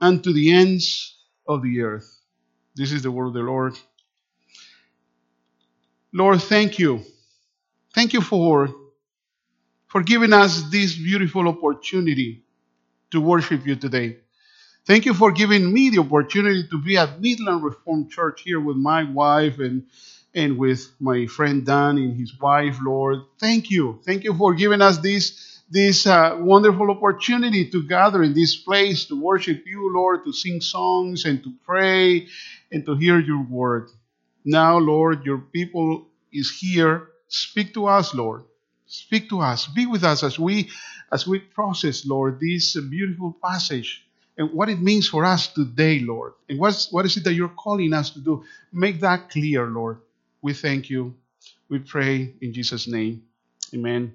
and 0.00 0.24
to 0.24 0.32
the 0.32 0.54
ends 0.54 1.18
of 1.46 1.62
the 1.62 1.82
earth. 1.82 2.18
This 2.74 2.92
is 2.92 3.02
the 3.02 3.10
word 3.10 3.26
of 3.26 3.34
the 3.34 3.40
Lord. 3.40 3.74
Lord, 6.16 6.40
thank 6.42 6.78
you. 6.78 7.02
Thank 7.92 8.12
you 8.12 8.20
for, 8.20 8.72
for 9.88 10.00
giving 10.00 10.32
us 10.32 10.62
this 10.70 10.94
beautiful 10.94 11.48
opportunity 11.48 12.44
to 13.10 13.20
worship 13.20 13.66
you 13.66 13.74
today. 13.74 14.18
Thank 14.86 15.06
you 15.06 15.14
for 15.14 15.32
giving 15.32 15.72
me 15.72 15.90
the 15.90 15.98
opportunity 15.98 16.68
to 16.68 16.78
be 16.78 16.96
at 16.98 17.20
Midland 17.20 17.64
Reformed 17.64 18.12
Church 18.12 18.42
here 18.42 18.60
with 18.60 18.76
my 18.76 19.02
wife 19.02 19.58
and, 19.58 19.86
and 20.32 20.56
with 20.56 20.88
my 21.00 21.26
friend 21.26 21.66
Dan 21.66 21.98
and 21.98 22.16
his 22.16 22.38
wife, 22.38 22.78
Lord. 22.80 23.18
Thank 23.40 23.68
you. 23.72 23.98
Thank 24.04 24.22
you 24.22 24.34
for 24.34 24.54
giving 24.54 24.82
us 24.82 24.98
this, 24.98 25.62
this 25.68 26.06
uh, 26.06 26.36
wonderful 26.38 26.92
opportunity 26.92 27.68
to 27.70 27.82
gather 27.88 28.22
in 28.22 28.34
this 28.34 28.54
place 28.54 29.06
to 29.06 29.20
worship 29.20 29.64
you, 29.66 29.92
Lord, 29.92 30.24
to 30.26 30.32
sing 30.32 30.60
songs 30.60 31.24
and 31.24 31.42
to 31.42 31.52
pray 31.66 32.28
and 32.70 32.86
to 32.86 32.94
hear 32.94 33.18
your 33.18 33.42
word. 33.42 33.90
Now, 34.44 34.78
Lord, 34.78 35.24
your 35.24 35.38
people 35.38 36.08
is 36.32 36.56
here. 36.58 37.08
Speak 37.28 37.74
to 37.74 37.86
us, 37.86 38.14
Lord. 38.14 38.44
Speak 38.86 39.28
to 39.30 39.40
us. 39.40 39.66
Be 39.66 39.86
with 39.86 40.04
us 40.04 40.22
as 40.22 40.38
we 40.38 40.70
as 41.12 41.26
we 41.26 41.38
process, 41.38 42.04
Lord, 42.06 42.40
this 42.40 42.76
beautiful 42.76 43.36
passage 43.42 44.04
and 44.36 44.52
what 44.52 44.68
it 44.68 44.80
means 44.80 45.08
for 45.08 45.24
us 45.24 45.48
today, 45.48 46.00
Lord. 46.00 46.32
And 46.48 46.58
what's, 46.58 46.90
what 46.92 47.04
is 47.04 47.16
it 47.16 47.24
that 47.24 47.34
you're 47.34 47.48
calling 47.48 47.92
us 47.92 48.10
to 48.10 48.20
do? 48.20 48.44
Make 48.72 49.00
that 49.00 49.30
clear, 49.30 49.66
Lord. 49.66 49.98
We 50.42 50.54
thank 50.54 50.90
you. 50.90 51.14
We 51.68 51.78
pray 51.78 52.34
in 52.40 52.52
Jesus' 52.52 52.88
name. 52.88 53.22
Amen. 53.72 54.14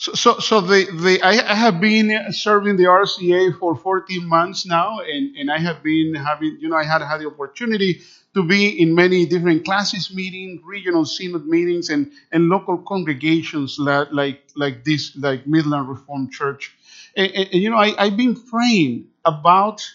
So, 0.00 0.14
so, 0.14 0.38
so 0.38 0.62
the, 0.62 0.86
the, 0.86 1.20
I, 1.22 1.54
have 1.54 1.78
been 1.78 2.32
serving 2.32 2.78
the 2.78 2.84
RCA 2.84 3.58
for 3.58 3.76
14 3.76 4.26
months 4.26 4.64
now, 4.64 5.00
and, 5.00 5.36
and 5.36 5.50
I 5.50 5.58
have 5.58 5.82
been 5.82 6.14
having, 6.14 6.56
you 6.58 6.70
know, 6.70 6.76
I 6.78 6.84
had 6.84 7.02
had 7.02 7.20
the 7.20 7.26
opportunity 7.26 8.00
to 8.32 8.42
be 8.42 8.80
in 8.80 8.94
many 8.94 9.26
different 9.26 9.66
classes 9.66 10.10
meetings, 10.14 10.62
regional 10.64 11.04
synod 11.04 11.46
meetings, 11.46 11.90
and, 11.90 12.12
and 12.32 12.48
local 12.48 12.78
congregations 12.78 13.78
like, 13.78 14.08
like, 14.10 14.42
like 14.56 14.84
this, 14.84 15.14
like 15.16 15.46
Midland 15.46 15.86
Reformed 15.86 16.32
Church. 16.32 16.74
And, 17.14 17.30
and, 17.32 17.48
and 17.52 17.62
you 17.62 17.68
know, 17.68 17.76
I, 17.76 17.92
I've 18.02 18.16
been 18.16 18.42
praying 18.42 19.08
about, 19.26 19.86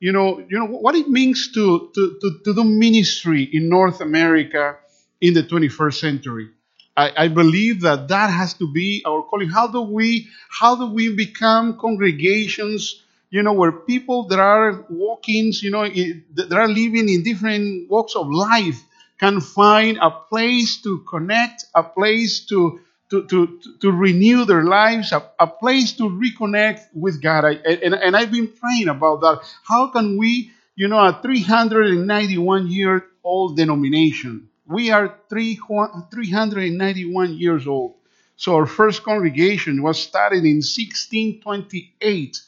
you 0.00 0.10
know, 0.10 0.40
you 0.40 0.58
know 0.58 0.66
what 0.66 0.96
it 0.96 1.08
means 1.08 1.52
to, 1.52 1.92
to, 1.94 2.18
to, 2.20 2.40
to 2.46 2.52
do 2.52 2.64
ministry 2.64 3.44
in 3.44 3.68
North 3.68 4.00
America 4.00 4.78
in 5.20 5.34
the 5.34 5.44
21st 5.44 6.00
century. 6.00 6.50
I, 6.96 7.24
I, 7.24 7.28
believe 7.28 7.82
that 7.82 8.08
that 8.08 8.30
has 8.30 8.54
to 8.54 8.72
be 8.72 9.02
our 9.06 9.22
calling. 9.22 9.50
How 9.50 9.66
do 9.66 9.82
we 9.82 10.28
how 10.48 10.76
do 10.76 10.86
we 10.86 11.14
become 11.14 11.78
congregations? 11.78 13.02
You 13.28 13.42
know, 13.42 13.52
where 13.52 13.72
people 13.72 14.28
that 14.28 14.38
are 14.38 14.86
walk-ins, 14.88 15.62
you 15.62 15.70
know, 15.70 15.86
that 15.86 16.52
are 16.52 16.68
living 16.68 17.08
in 17.08 17.22
different 17.22 17.90
walks 17.90 18.14
of 18.14 18.28
life 18.28 18.82
can 19.18 19.40
find 19.40 19.98
a 20.00 20.10
place 20.10 20.80
to 20.82 20.98
connect, 21.00 21.66
a 21.74 21.82
place 21.82 22.46
to 22.46 22.80
to, 23.10 23.24
to, 23.26 23.60
to 23.80 23.92
renew 23.92 24.44
their 24.44 24.64
lives, 24.64 25.12
a, 25.12 25.22
a 25.38 25.46
place 25.46 25.92
to 25.92 26.04
reconnect 26.04 26.80
with 26.92 27.22
God. 27.22 27.44
I, 27.44 27.52
and, 27.52 27.94
and 27.94 28.16
I've 28.16 28.32
been 28.32 28.48
praying 28.48 28.88
about 28.88 29.20
that. 29.20 29.40
How 29.62 29.88
can 29.88 30.18
we, 30.18 30.50
you 30.74 30.88
know, 30.88 30.98
a 30.98 31.18
391 31.22 32.68
year 32.68 33.06
old 33.22 33.56
denomination, 33.56 34.48
we 34.66 34.90
are 34.90 35.14
391 35.30 37.34
years 37.34 37.66
old. 37.66 37.94
So 38.36 38.56
our 38.56 38.66
first 38.66 39.02
congregation 39.02 39.82
was 39.82 40.00
started 40.00 40.44
in 40.44 40.56
1628. 40.56 42.42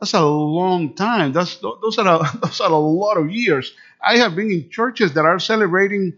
That's 0.00 0.14
a 0.14 0.24
long 0.24 0.94
time. 0.94 1.32
That's 1.32 1.56
those 1.56 1.98
are 1.98 2.06
a, 2.06 2.38
those 2.42 2.60
are 2.60 2.70
a 2.70 2.76
lot 2.76 3.16
of 3.16 3.30
years. 3.30 3.74
I 4.02 4.18
have 4.18 4.36
been 4.36 4.50
in 4.50 4.70
churches 4.70 5.14
that 5.14 5.24
are 5.24 5.38
celebrating 5.38 6.14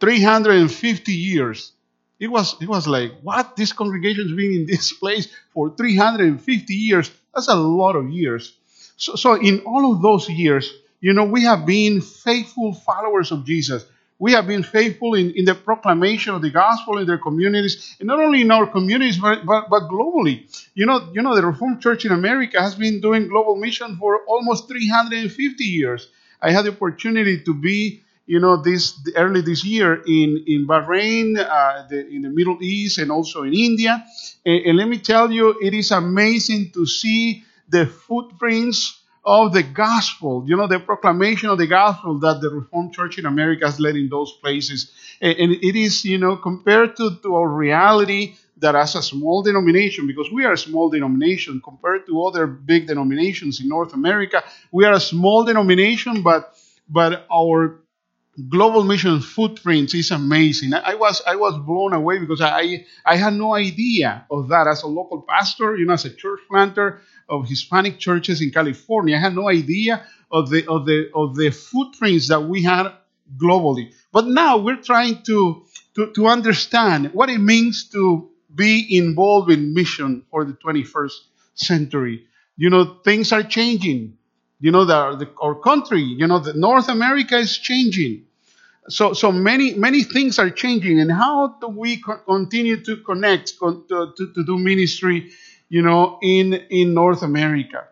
350 0.00 1.12
years. 1.12 1.72
It 2.18 2.28
was 2.28 2.56
it 2.60 2.68
was 2.68 2.86
like 2.86 3.12
what 3.22 3.56
this 3.56 3.72
congregation's 3.72 4.32
been 4.32 4.52
in 4.52 4.66
this 4.66 4.92
place 4.92 5.28
for 5.52 5.74
350 5.76 6.74
years. 6.74 7.10
That's 7.34 7.48
a 7.48 7.54
lot 7.54 7.96
of 7.96 8.10
years. 8.10 8.56
So, 8.96 9.16
so 9.16 9.34
in 9.34 9.60
all 9.60 9.92
of 9.92 10.00
those 10.00 10.28
years, 10.28 10.72
you 11.00 11.12
know, 11.12 11.24
we 11.24 11.44
have 11.44 11.66
been 11.66 12.00
faithful 12.00 12.72
followers 12.72 13.32
of 13.32 13.44
Jesus. 13.44 13.84
We 14.18 14.32
have 14.32 14.46
been 14.46 14.62
faithful 14.62 15.14
in, 15.14 15.32
in 15.32 15.44
the 15.44 15.54
proclamation 15.54 16.34
of 16.34 16.40
the 16.40 16.50
gospel 16.50 16.98
in 16.98 17.06
their 17.06 17.18
communities, 17.18 17.96
and 18.00 18.06
not 18.06 18.18
only 18.18 18.40
in 18.40 18.50
our 18.50 18.66
communities, 18.66 19.18
but, 19.18 19.44
but, 19.44 19.68
but 19.68 19.88
globally. 19.88 20.46
You 20.74 20.86
know, 20.86 21.10
you 21.12 21.20
know, 21.22 21.34
the 21.34 21.44
Reformed 21.46 21.82
Church 21.82 22.04
in 22.06 22.12
America 22.12 22.60
has 22.60 22.74
been 22.74 23.00
doing 23.00 23.28
global 23.28 23.56
mission 23.56 23.96
for 23.98 24.20
almost 24.26 24.68
350 24.68 25.64
years. 25.64 26.08
I 26.40 26.50
had 26.50 26.64
the 26.64 26.70
opportunity 26.70 27.42
to 27.42 27.52
be, 27.54 28.02
you 28.26 28.40
know, 28.40 28.56
this 28.62 28.98
early 29.16 29.42
this 29.42 29.64
year 29.64 30.02
in 30.06 30.44
in 30.46 30.66
Bahrain, 30.66 31.38
uh, 31.38 31.86
the, 31.88 32.06
in 32.08 32.22
the 32.22 32.30
Middle 32.30 32.58
East, 32.62 32.98
and 32.98 33.10
also 33.10 33.42
in 33.42 33.52
India. 33.54 34.04
And, 34.44 34.66
and 34.66 34.78
let 34.78 34.88
me 34.88 34.98
tell 34.98 35.30
you, 35.30 35.58
it 35.60 35.74
is 35.74 35.90
amazing 35.90 36.70
to 36.72 36.86
see 36.86 37.44
the 37.68 37.86
footprints 37.86 39.00
of 39.26 39.52
the 39.52 39.64
gospel, 39.64 40.44
you 40.46 40.56
know, 40.56 40.68
the 40.68 40.78
proclamation 40.78 41.50
of 41.50 41.58
the 41.58 41.66
gospel 41.66 42.20
that 42.20 42.40
the 42.40 42.48
Reformed 42.48 42.94
Church 42.94 43.18
in 43.18 43.26
America 43.26 43.66
has 43.66 43.80
led 43.80 43.96
in 43.96 44.08
those 44.08 44.32
places. 44.40 44.92
And, 45.20 45.36
it 45.38 45.76
is, 45.76 46.04
you 46.04 46.16
know, 46.16 46.36
compared 46.36 46.96
to, 46.96 47.16
to 47.22 47.34
our 47.34 47.48
reality 47.48 48.36
that 48.58 48.76
as 48.76 48.94
a 48.94 49.02
small 49.02 49.42
denomination, 49.42 50.06
because 50.06 50.30
we 50.32 50.44
are 50.44 50.52
a 50.52 50.58
small 50.58 50.88
denomination 50.90 51.60
compared 51.62 52.06
to 52.06 52.24
other 52.24 52.46
big 52.46 52.86
denominations 52.86 53.60
in 53.60 53.68
North 53.68 53.92
America, 53.94 54.44
we 54.70 54.84
are 54.84 54.94
a 54.94 55.00
small 55.00 55.44
denomination, 55.44 56.22
but 56.22 56.54
but 56.88 57.26
our 57.32 57.80
global 58.48 58.84
mission 58.84 59.20
footprint 59.20 59.94
is 59.94 60.10
amazing. 60.10 60.72
I 60.74 60.94
was 60.94 61.22
I 61.26 61.36
was 61.36 61.58
blown 61.58 61.92
away 61.92 62.18
because 62.18 62.40
I 62.40 62.86
I 63.04 63.16
had 63.16 63.32
no 63.34 63.54
idea 63.54 64.26
of 64.30 64.48
that 64.48 64.66
as 64.66 64.82
a 64.82 64.86
local 64.86 65.22
pastor, 65.22 65.76
you 65.76 65.86
know, 65.86 65.94
as 65.94 66.04
a 66.04 66.10
church 66.10 66.40
planter 66.48 67.00
of 67.28 67.48
Hispanic 67.48 67.98
churches 67.98 68.40
in 68.42 68.50
California. 68.50 69.16
I 69.16 69.20
had 69.20 69.34
no 69.34 69.48
idea 69.48 70.04
of 70.30 70.50
the 70.50 70.66
of 70.68 70.86
the 70.86 71.10
of 71.14 71.36
the 71.36 71.50
footprints 71.50 72.28
that 72.28 72.40
we 72.42 72.62
had 72.62 72.92
globally. 73.36 73.92
But 74.12 74.26
now 74.26 74.58
we're 74.58 74.82
trying 74.82 75.22
to 75.24 75.64
to, 75.94 76.12
to 76.12 76.26
understand 76.26 77.12
what 77.14 77.28
it 77.30 77.38
means 77.38 77.88
to 77.90 78.30
be 78.54 78.96
involved 78.96 79.50
in 79.50 79.74
mission 79.74 80.24
for 80.30 80.44
the 80.44 80.52
21st 80.54 81.12
century. 81.54 82.24
You 82.56 82.70
know, 82.70 82.98
things 83.04 83.32
are 83.32 83.42
changing. 83.42 84.16
You 84.60 84.70
know, 84.72 84.84
the, 84.84 85.30
our 85.42 85.54
country, 85.54 86.00
you 86.02 86.26
know, 86.26 86.38
the 86.38 86.54
North 86.54 86.88
America 86.88 87.36
is 87.36 87.58
changing. 87.58 88.24
So, 88.88 89.14
so 89.14 89.32
many, 89.32 89.74
many 89.74 90.04
things 90.04 90.38
are 90.38 90.50
changing. 90.50 91.00
And 91.00 91.12
how 91.12 91.56
do 91.60 91.68
we 91.68 91.98
co- 92.00 92.18
continue 92.18 92.82
to 92.84 92.98
connect, 92.98 93.58
to, 93.58 93.84
to, 93.88 94.32
to 94.34 94.44
do 94.44 94.58
ministry 94.58 95.32
you 95.68 95.82
know, 95.82 96.18
in, 96.22 96.54
in 96.54 96.94
North 96.94 97.22
America. 97.22 97.84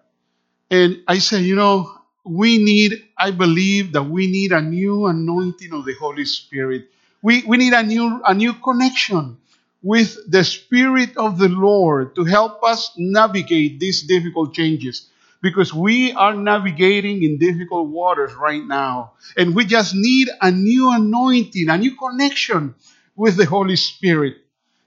And 0.70 1.02
I 1.06 1.18
said, 1.18 1.44
you 1.44 1.56
know, 1.56 1.92
we 2.24 2.58
need, 2.58 3.04
I 3.18 3.30
believe 3.30 3.92
that 3.92 4.04
we 4.04 4.26
need 4.26 4.52
a 4.52 4.62
new 4.62 5.06
anointing 5.06 5.72
of 5.72 5.84
the 5.84 5.94
Holy 5.94 6.24
Spirit. 6.24 6.88
We, 7.22 7.42
we 7.46 7.56
need 7.56 7.72
a 7.72 7.82
new, 7.82 8.22
a 8.26 8.34
new 8.34 8.54
connection 8.54 9.38
with 9.82 10.18
the 10.30 10.42
Spirit 10.44 11.16
of 11.16 11.38
the 11.38 11.48
Lord 11.48 12.14
to 12.16 12.24
help 12.24 12.62
us 12.64 12.92
navigate 12.96 13.78
these 13.78 14.02
difficult 14.02 14.54
changes 14.54 15.10
because 15.42 15.74
we 15.74 16.12
are 16.14 16.34
navigating 16.34 17.22
in 17.22 17.38
difficult 17.38 17.88
waters 17.88 18.32
right 18.34 18.64
now. 18.64 19.12
And 19.36 19.54
we 19.54 19.66
just 19.66 19.94
need 19.94 20.30
a 20.40 20.50
new 20.50 20.90
anointing, 20.90 21.68
a 21.68 21.76
new 21.76 21.94
connection 21.96 22.74
with 23.14 23.36
the 23.36 23.44
Holy 23.44 23.76
Spirit. 23.76 24.36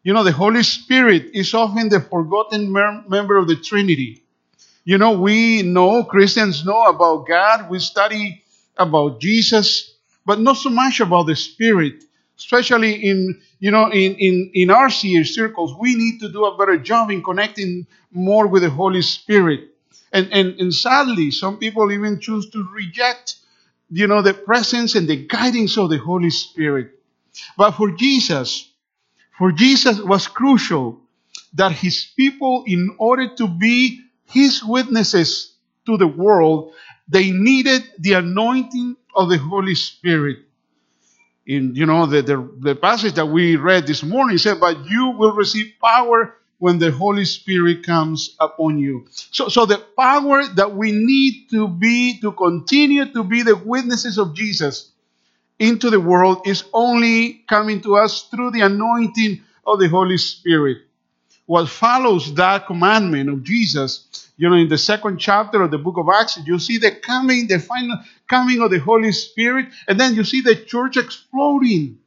You 0.08 0.14
know, 0.14 0.24
the 0.24 0.32
Holy 0.32 0.64
Spirit 0.64 1.32
is 1.34 1.54
often 1.54 1.90
the 1.90 2.00
forgotten 2.00 2.72
member 2.72 3.36
of 3.36 3.50
the 3.50 3.58
Trinity. 3.58 4.24
You 4.86 4.98
know, 4.98 5.20
we 5.20 5.64
know, 5.64 6.06
Christians 6.06 6.66
know 6.66 6.86
about 6.86 7.28
God, 7.28 7.70
we 7.70 7.80
study 7.80 8.42
about 8.78 9.20
Jesus, 9.20 9.96
but 10.26 10.40
not 10.40 10.56
so 10.56 10.70
much 10.70 11.02
about 11.02 11.24
the 11.24 11.36
Spirit. 11.36 12.06
Especially 12.38 12.94
in, 12.94 13.42
you 13.60 13.70
know, 13.70 13.92
in, 13.92 14.16
in, 14.16 14.50
in 14.54 14.70
our 14.70 14.90
circles, 14.90 15.76
we 15.78 15.94
need 15.96 16.22
to 16.22 16.30
do 16.30 16.46
a 16.46 16.58
better 16.58 16.78
job 16.78 17.12
in 17.12 17.22
connecting 17.22 17.86
more 18.10 18.48
with 18.48 18.64
the 18.64 18.70
Holy 18.70 19.02
Spirit. 19.02 19.72
And, 20.14 20.32
and, 20.32 20.58
and 20.58 20.74
sadly, 20.74 21.32
some 21.32 21.58
people 21.58 21.92
even 21.92 22.22
choose 22.22 22.50
to 22.52 22.66
reject, 22.74 23.36
you 23.92 24.08
know, 24.08 24.22
the 24.22 24.34
presence 24.34 24.96
and 24.96 25.06
the 25.06 25.28
guidance 25.28 25.78
of 25.78 25.90
the 25.90 25.98
Holy 25.98 26.30
Spirit. 26.30 26.92
But 27.58 27.72
for 27.72 27.92
Jesus, 27.92 28.72
for 29.38 29.52
Jesus 29.52 30.00
was 30.00 30.28
crucial 30.28 31.00
that 31.54 31.72
his 31.72 32.08
people, 32.16 32.64
in 32.66 32.96
order 32.98 33.36
to 33.36 33.48
be 33.48 34.02
his 34.26 34.64
witnesses 34.64 35.54
to 35.86 35.98
the 35.98 36.08
world, 36.08 36.74
they 37.08 37.32
needed 37.32 37.84
the 38.00 38.14
anointing 38.14 38.96
of 39.16 39.30
the 39.30 39.38
Holy 39.38 39.76
Spirit. 39.76 40.40
In 41.46 41.76
you 41.76 41.86
know 41.86 42.06
the, 42.06 42.22
the, 42.22 42.52
the 42.60 42.76
passage 42.76 43.14
that 43.14 43.28
we 43.28 43.56
read 43.56 43.88
this 43.88 44.04
morning 44.04 44.38
said, 44.38 44.60
But 44.60 44.86
you 44.90 45.12
will 45.12 45.32
receive 45.34 45.74
power 45.82 46.36
when 46.58 46.80
the 46.80 46.92
Holy 46.92 47.24
Spirit 47.24 47.86
comes 47.86 48.36
upon 48.40 48.80
you. 48.80 49.08
So, 49.12 49.48
so 49.48 49.66
the 49.66 49.78
power 49.98 50.46
that 50.56 50.76
we 50.76 50.92
need 50.92 51.50
to 51.52 51.68
be, 51.68 52.20
to 52.22 52.32
continue 52.32 53.06
to 53.14 53.24
be 53.24 53.44
the 53.44 53.56
witnesses 53.56 54.18
of 54.18 54.34
Jesus 54.34 54.92
into 55.60 55.90
the 55.90 56.00
world 56.00 56.42
is 56.46 56.64
only 56.74 57.44
coming 57.48 57.82
to 57.82 57.96
us 57.98 58.24
through 58.30 58.52
the 58.52 58.62
anointing 58.62 59.42
of 59.66 59.80
the 59.80 59.90
Holy 59.90 60.18
Spirit. 60.18 60.78
What 61.46 61.70
follows 61.70 62.34
that 62.36 62.68
commandment 62.68 63.30
of 63.30 63.44
Jesus, 63.44 64.30
you 64.38 64.50
know, 64.50 64.56
in 64.56 64.68
the 64.68 64.78
second 64.78 65.18
chapter 65.18 65.62
of 65.62 65.72
the 65.72 65.78
book 65.78 65.98
of 65.98 66.10
Acts, 66.14 66.38
you 66.46 66.60
see 66.60 66.78
the 66.78 66.92
coming, 66.92 67.48
the 67.48 67.60
final 67.60 67.98
coming 68.28 68.62
of 68.62 68.70
the 68.70 68.80
Holy 68.80 69.14
Spirit, 69.14 69.68
and 69.88 70.00
then 70.00 70.16
you 70.16 70.24
see 70.24 70.42
the 70.42 70.56
church 70.56 70.98
exploding. 70.98 72.00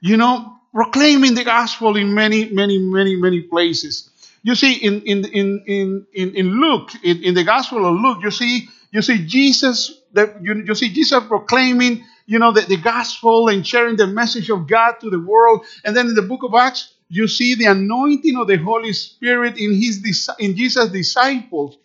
You 0.00 0.18
know, 0.18 0.58
proclaiming 0.74 1.34
the 1.34 1.44
gospel 1.44 1.96
in 1.96 2.14
many, 2.14 2.50
many, 2.50 2.78
many, 2.78 3.16
many 3.16 3.40
places. 3.40 4.10
You 4.42 4.54
see, 4.54 4.74
in 4.74 5.00
in 5.02 5.24
in 5.24 5.64
in 5.66 6.06
in, 6.12 6.34
in 6.34 6.60
Luke, 6.60 6.90
in, 7.02 7.22
in 7.24 7.34
the 7.34 7.44
Gospel 7.44 7.86
of 7.86 7.94
Luke, 7.98 8.18
you 8.22 8.30
see 8.30 8.68
you 8.90 9.00
see 9.00 9.24
Jesus 9.26 10.02
you, 10.42 10.62
you 10.66 10.74
see 10.74 10.92
Jesus 10.92 11.24
proclaiming, 11.24 12.04
you 12.26 12.38
know, 12.38 12.52
the, 12.52 12.62
the 12.62 12.76
gospel 12.76 13.48
and 13.48 13.66
sharing 13.66 13.96
the 13.96 14.06
message 14.06 14.50
of 14.50 14.66
God 14.66 14.94
to 15.00 15.10
the 15.10 15.20
world. 15.20 15.64
And 15.84 15.96
then 15.96 16.08
in 16.08 16.14
the 16.14 16.22
book 16.22 16.42
of 16.42 16.54
Acts, 16.54 16.94
you 17.08 17.28
see 17.28 17.54
the 17.54 17.66
anointing 17.66 18.36
of 18.36 18.48
the 18.48 18.56
Holy 18.56 18.92
Spirit 18.92 19.58
in 19.58 19.74
his 19.74 20.28
in 20.38 20.56
Jesus' 20.56 20.90
disciples, 20.90 21.76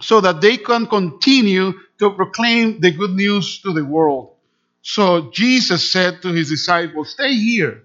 so 0.00 0.20
that 0.20 0.40
they 0.40 0.56
can 0.56 0.86
continue 0.86 1.74
to 1.98 2.10
proclaim 2.10 2.80
the 2.80 2.90
good 2.90 3.12
news 3.12 3.60
to 3.62 3.72
the 3.72 3.84
world. 3.84 4.34
So 4.82 5.30
Jesus 5.30 5.92
said 5.92 6.22
to 6.22 6.28
his 6.32 6.48
disciples, 6.48 7.10
Stay 7.10 7.34
here. 7.34 7.84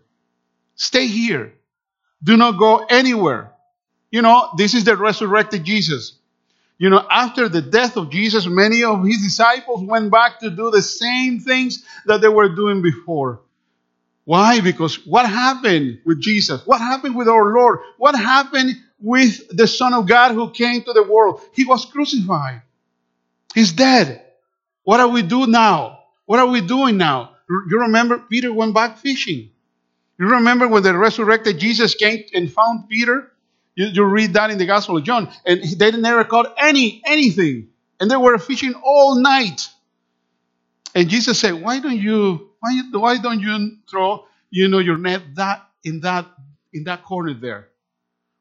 Stay 0.75 1.07
here. 1.07 1.53
Do 2.23 2.37
not 2.37 2.57
go 2.57 2.85
anywhere. 2.89 3.51
You 4.11 4.21
know, 4.21 4.49
this 4.57 4.73
is 4.73 4.85
the 4.85 4.95
resurrected 4.97 5.63
Jesus. 5.63 6.17
You 6.77 6.89
know, 6.89 7.05
after 7.09 7.47
the 7.47 7.61
death 7.61 7.95
of 7.95 8.09
Jesus, 8.09 8.47
many 8.47 8.83
of 8.83 9.05
his 9.05 9.21
disciples 9.21 9.81
went 9.83 10.11
back 10.11 10.39
to 10.41 10.49
do 10.49 10.71
the 10.71 10.81
same 10.81 11.39
things 11.39 11.85
that 12.05 12.21
they 12.21 12.27
were 12.27 12.49
doing 12.49 12.81
before. 12.81 13.41
Why? 14.25 14.59
Because 14.59 15.05
what 15.05 15.25
happened 15.29 15.99
with 16.03 16.19
Jesus? 16.19 16.65
What 16.65 16.81
happened 16.81 17.15
with 17.15 17.29
our 17.29 17.53
Lord? 17.53 17.79
What 17.97 18.15
happened 18.15 18.75
with 18.99 19.55
the 19.55 19.67
Son 19.67 19.93
of 19.93 20.07
God 20.07 20.33
who 20.33 20.49
came 20.51 20.83
to 20.83 20.93
the 20.93 21.03
world? 21.03 21.41
He 21.53 21.63
was 21.63 21.85
crucified. 21.85 22.61
He's 23.53 23.71
dead. 23.71 24.23
What 24.83 24.99
are 24.99 25.07
we 25.07 25.21
do 25.21 25.47
now? 25.47 25.99
What 26.25 26.39
are 26.39 26.47
we 26.47 26.61
doing 26.61 26.97
now? 26.97 27.31
You 27.47 27.81
remember 27.81 28.17
Peter 28.17 28.51
went 28.51 28.73
back 28.73 28.97
fishing. 28.97 29.51
You 30.19 30.27
remember 30.27 30.67
when 30.67 30.83
the 30.83 30.97
resurrected 30.97 31.59
Jesus 31.59 31.93
came 31.93 32.23
and 32.33 32.51
found 32.51 32.89
Peter? 32.89 33.31
You, 33.75 33.87
you 33.87 34.03
read 34.05 34.33
that 34.33 34.51
in 34.51 34.57
the 34.57 34.65
Gospel 34.67 34.97
of 34.97 35.03
John, 35.03 35.31
and 35.45 35.61
they 35.61 35.87
didn't 35.91 36.01
never 36.01 36.23
caught 36.25 36.53
any 36.57 37.01
anything, 37.05 37.69
and 37.99 38.11
they 38.11 38.17
were 38.17 38.37
fishing 38.39 38.73
all 38.83 39.15
night. 39.21 39.69
And 40.95 41.09
Jesus 41.09 41.39
said, 41.39 41.53
"Why 41.61 41.79
don't 41.79 41.97
you 41.97 42.51
why, 42.59 42.81
why 42.93 43.17
don't 43.17 43.39
you 43.41 43.77
throw 43.89 44.25
you 44.51 44.67
know 44.69 44.79
your 44.79 44.97
net 44.97 45.23
that 45.35 45.67
in 45.83 46.01
that 46.01 46.27
in 46.73 46.85
that 46.85 47.03
corner 47.03 47.33
there?" 47.33 47.69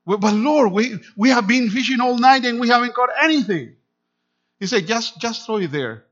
Well, 0.06 0.18
but 0.18 0.34
Lord, 0.34 0.72
we 0.72 0.98
we 1.16 1.30
have 1.30 1.46
been 1.48 1.70
fishing 1.70 2.00
all 2.00 2.18
night 2.18 2.44
and 2.44 2.60
we 2.60 2.68
haven't 2.68 2.94
caught 2.94 3.10
anything. 3.22 3.76
He 4.60 4.66
said, 4.66 4.86
"Just 4.86 5.20
just 5.20 5.46
throw 5.46 5.56
it 5.58 5.72
there." 5.72 6.04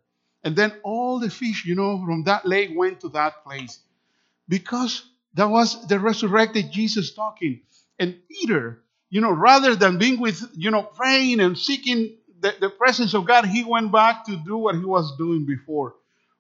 And 0.45 0.57
then 0.57 0.73
all 0.85 1.21
the 1.21 1.31
fish, 1.31 1.65
you 1.67 1.75
know, 1.77 2.05
from 2.05 2.25
that 2.25 2.47
lake 2.47 2.71
went 2.75 3.01
to 3.01 3.11
that 3.11 3.45
place. 3.45 3.81
Because 4.49 5.05
that 5.35 5.49
was 5.49 5.87
the 5.89 6.01
resurrected 6.01 6.73
Jesus 6.73 7.15
talking. 7.15 7.63
And 7.99 8.17
Peter, 8.29 8.82
you 9.13 9.21
know, 9.21 9.31
rather 9.31 9.77
than 9.77 9.99
being 9.99 10.19
with, 10.19 10.43
you 10.55 10.71
know, 10.71 10.83
praying 10.83 11.41
and 11.41 11.59
seeking 11.59 12.17
the, 12.41 12.55
the 12.59 12.71
presence 12.71 13.13
of 13.13 13.27
God, 13.27 13.45
he 13.45 13.63
went 13.63 13.93
back 13.93 14.25
to 14.25 14.37
do 14.39 14.57
what 14.57 14.75
he 14.75 14.87
was 14.87 15.19
doing 15.19 15.45
before. 15.45 15.97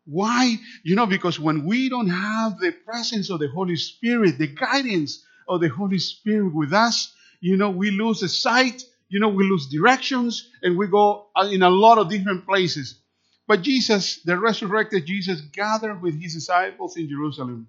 Why? 0.07 0.57
You 0.83 0.97
know, 0.97 1.05
because 1.05 1.39
when 1.39 1.67
we 1.67 1.91
don't 1.91 2.09
have 2.09 2.59
the 2.59 2.73
presence 2.73 3.29
of 3.29 3.41
the 3.41 3.49
Holy 3.49 3.77
Spirit, 3.77 4.39
the 4.39 4.47
guidance 4.47 5.23
of 5.47 5.61
the 5.61 5.69
Holy 5.69 5.99
Spirit 5.99 6.55
with 6.55 6.73
us, 6.73 7.15
you 7.43 7.59
know, 7.59 7.69
we 7.69 7.91
lose 7.91 8.21
the 8.21 8.29
sight, 8.31 8.83
you 9.11 9.21
know, 9.21 9.29
we 9.29 9.45
lose 9.45 9.67
directions, 9.67 10.49
and 10.63 10.79
we 10.79 10.87
go 10.87 11.27
uh, 11.37 11.51
in 11.53 11.63
a 11.63 11.69
lot 11.69 11.99
of 11.99 12.09
different 12.09 12.47
places. 12.47 12.99
But 13.47 13.61
Jesus, 13.61 14.23
the 14.23 14.39
resurrected 14.39 15.05
Jesus, 15.05 15.43
gathered 15.43 16.01
with 16.01 16.19
his 16.19 16.33
disciples 16.33 16.97
in 16.97 17.11
Jerusalem. 17.11 17.69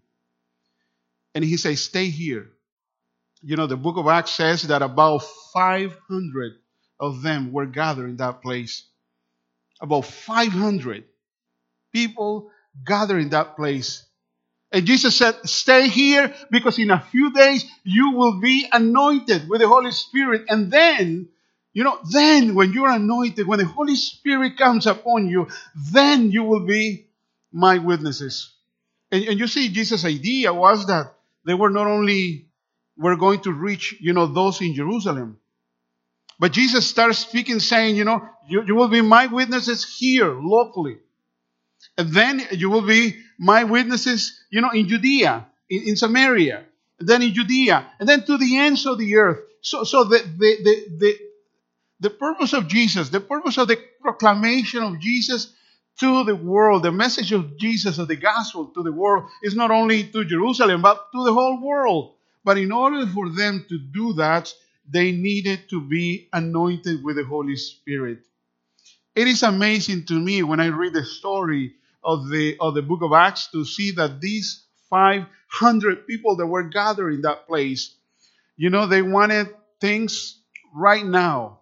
And 1.35 1.43
he 1.43 1.57
says, 1.57 1.83
Stay 1.83 2.05
here. 2.09 2.47
You 3.43 3.57
know, 3.57 3.67
the 3.67 3.77
book 3.77 3.97
of 3.97 4.07
Acts 4.07 4.31
says 4.31 4.63
that 4.63 4.81
about 4.81 5.23
500 5.53 6.53
of 6.99 7.21
them 7.21 7.51
were 7.51 7.65
gathered 7.65 8.09
in 8.09 8.17
that 8.17 8.41
place. 8.41 8.85
About 9.81 10.05
500 10.05 11.03
people 11.91 12.49
gathered 12.85 13.19
in 13.19 13.29
that 13.29 13.55
place. 13.55 14.05
And 14.71 14.85
Jesus 14.85 15.15
said, 15.15 15.35
Stay 15.45 15.89
here 15.89 16.33
because 16.49 16.79
in 16.79 16.91
a 16.91 17.01
few 17.01 17.33
days 17.33 17.65
you 17.83 18.11
will 18.11 18.39
be 18.39 18.67
anointed 18.71 19.49
with 19.49 19.61
the 19.61 19.67
Holy 19.67 19.91
Spirit. 19.91 20.43
And 20.49 20.71
then 20.71 21.29
you 21.73 21.83
know, 21.83 21.97
then 22.11 22.53
when 22.53 22.71
you're 22.71 22.89
anointed, 22.89 23.47
when 23.47 23.59
the 23.59 23.65
Holy 23.65 23.95
Spirit 23.95 24.57
comes 24.57 24.85
upon 24.85 25.27
you, 25.27 25.47
then 25.91 26.31
you 26.31 26.43
will 26.43 26.65
be 26.65 27.07
my 27.51 27.79
witnesses. 27.79 28.53
And, 29.11 29.23
and 29.25 29.39
you 29.39 29.47
see, 29.47 29.69
Jesus' 29.69 30.05
idea 30.05 30.53
was 30.53 30.85
that 30.87 31.13
they 31.45 31.55
were 31.55 31.71
not 31.71 31.87
only 31.87 32.47
were 32.97 33.15
going 33.15 33.41
to 33.41 33.51
reach, 33.51 33.95
you 33.99 34.13
know, 34.13 34.27
those 34.27 34.61
in 34.61 34.75
Jerusalem, 34.75 35.39
but 36.39 36.51
Jesus 36.51 36.87
starts 36.87 37.19
speaking, 37.19 37.59
saying, 37.59 37.95
you 37.95 38.03
know, 38.03 38.27
you, 38.47 38.63
you 38.63 38.75
will 38.75 38.87
be 38.87 39.01
my 39.01 39.27
witnesses 39.27 39.85
here 39.97 40.33
locally. 40.33 40.97
And 41.97 42.11
then 42.11 42.41
you 42.51 42.69
will 42.69 42.85
be 42.85 43.15
my 43.37 43.63
witnesses, 43.63 44.41
you 44.49 44.61
know, 44.61 44.71
in 44.71 44.87
Judea, 44.87 45.45
in, 45.69 45.89
in 45.89 45.95
Samaria, 45.95 46.65
then 46.99 47.21
in 47.21 47.33
Judea, 47.33 47.85
and 47.99 48.09
then 48.09 48.25
to 48.25 48.37
the 48.37 48.57
ends 48.57 48.85
of 48.85 48.97
the 48.97 49.15
earth. 49.15 49.39
So, 49.61 49.83
so 49.83 50.03
the, 50.03 50.19
the, 50.19 50.57
the, 50.63 50.97
the 50.97 51.19
the 52.03 52.09
purpose 52.09 52.51
of 52.51 52.67
Jesus, 52.67 53.09
the 53.09 53.21
purpose 53.21 53.57
of 53.57 53.69
the 53.69 53.79
proclamation 54.01 54.83
of 54.83 54.99
Jesus 54.99 55.53
to 56.01 56.25
the 56.25 56.35
world, 56.35 56.83
the 56.83 56.91
message 56.91 57.31
of 57.31 57.55
Jesus 57.57 57.97
of 57.97 58.09
the 58.09 58.17
gospel 58.17 58.65
to 58.75 58.83
the 58.83 58.91
world 58.91 59.29
is 59.41 59.55
not 59.55 59.71
only 59.71 60.03
to 60.03 60.25
Jerusalem, 60.25 60.81
but 60.81 61.09
to 61.13 61.23
the 61.23 61.33
whole 61.33 61.61
world. 61.61 62.15
But 62.43 62.57
in 62.57 62.71
order 62.71 63.07
for 63.07 63.29
them 63.29 63.65
to 63.69 63.77
do 63.77 64.13
that, 64.13 64.53
they 64.89 65.11
needed 65.11 65.69
to 65.69 65.81
be 65.81 66.29
anointed 66.33 67.03
with 67.03 67.15
the 67.15 67.25
Holy 67.25 67.55
Spirit. 67.55 68.19
It 69.15 69.27
is 69.27 69.43
amazing 69.43 70.05
to 70.07 70.19
me 70.19 70.43
when 70.43 70.59
I 70.59 70.67
read 70.67 70.93
the 70.93 71.05
story 71.05 71.75
of 72.03 72.29
the, 72.29 72.57
of 72.59 72.73
the 72.73 72.81
book 72.81 73.01
of 73.01 73.13
Acts 73.13 73.49
to 73.51 73.63
see 73.63 73.91
that 73.91 74.19
these 74.19 74.65
500 74.89 76.07
people 76.07 76.35
that 76.37 76.47
were 76.47 76.63
gathered 76.63 77.13
in 77.13 77.21
that 77.21 77.47
place, 77.47 77.95
you 78.57 78.69
know, 78.69 78.87
they 78.87 79.01
wanted 79.01 79.49
things 79.79 80.41
right 80.75 81.05
now. 81.05 81.59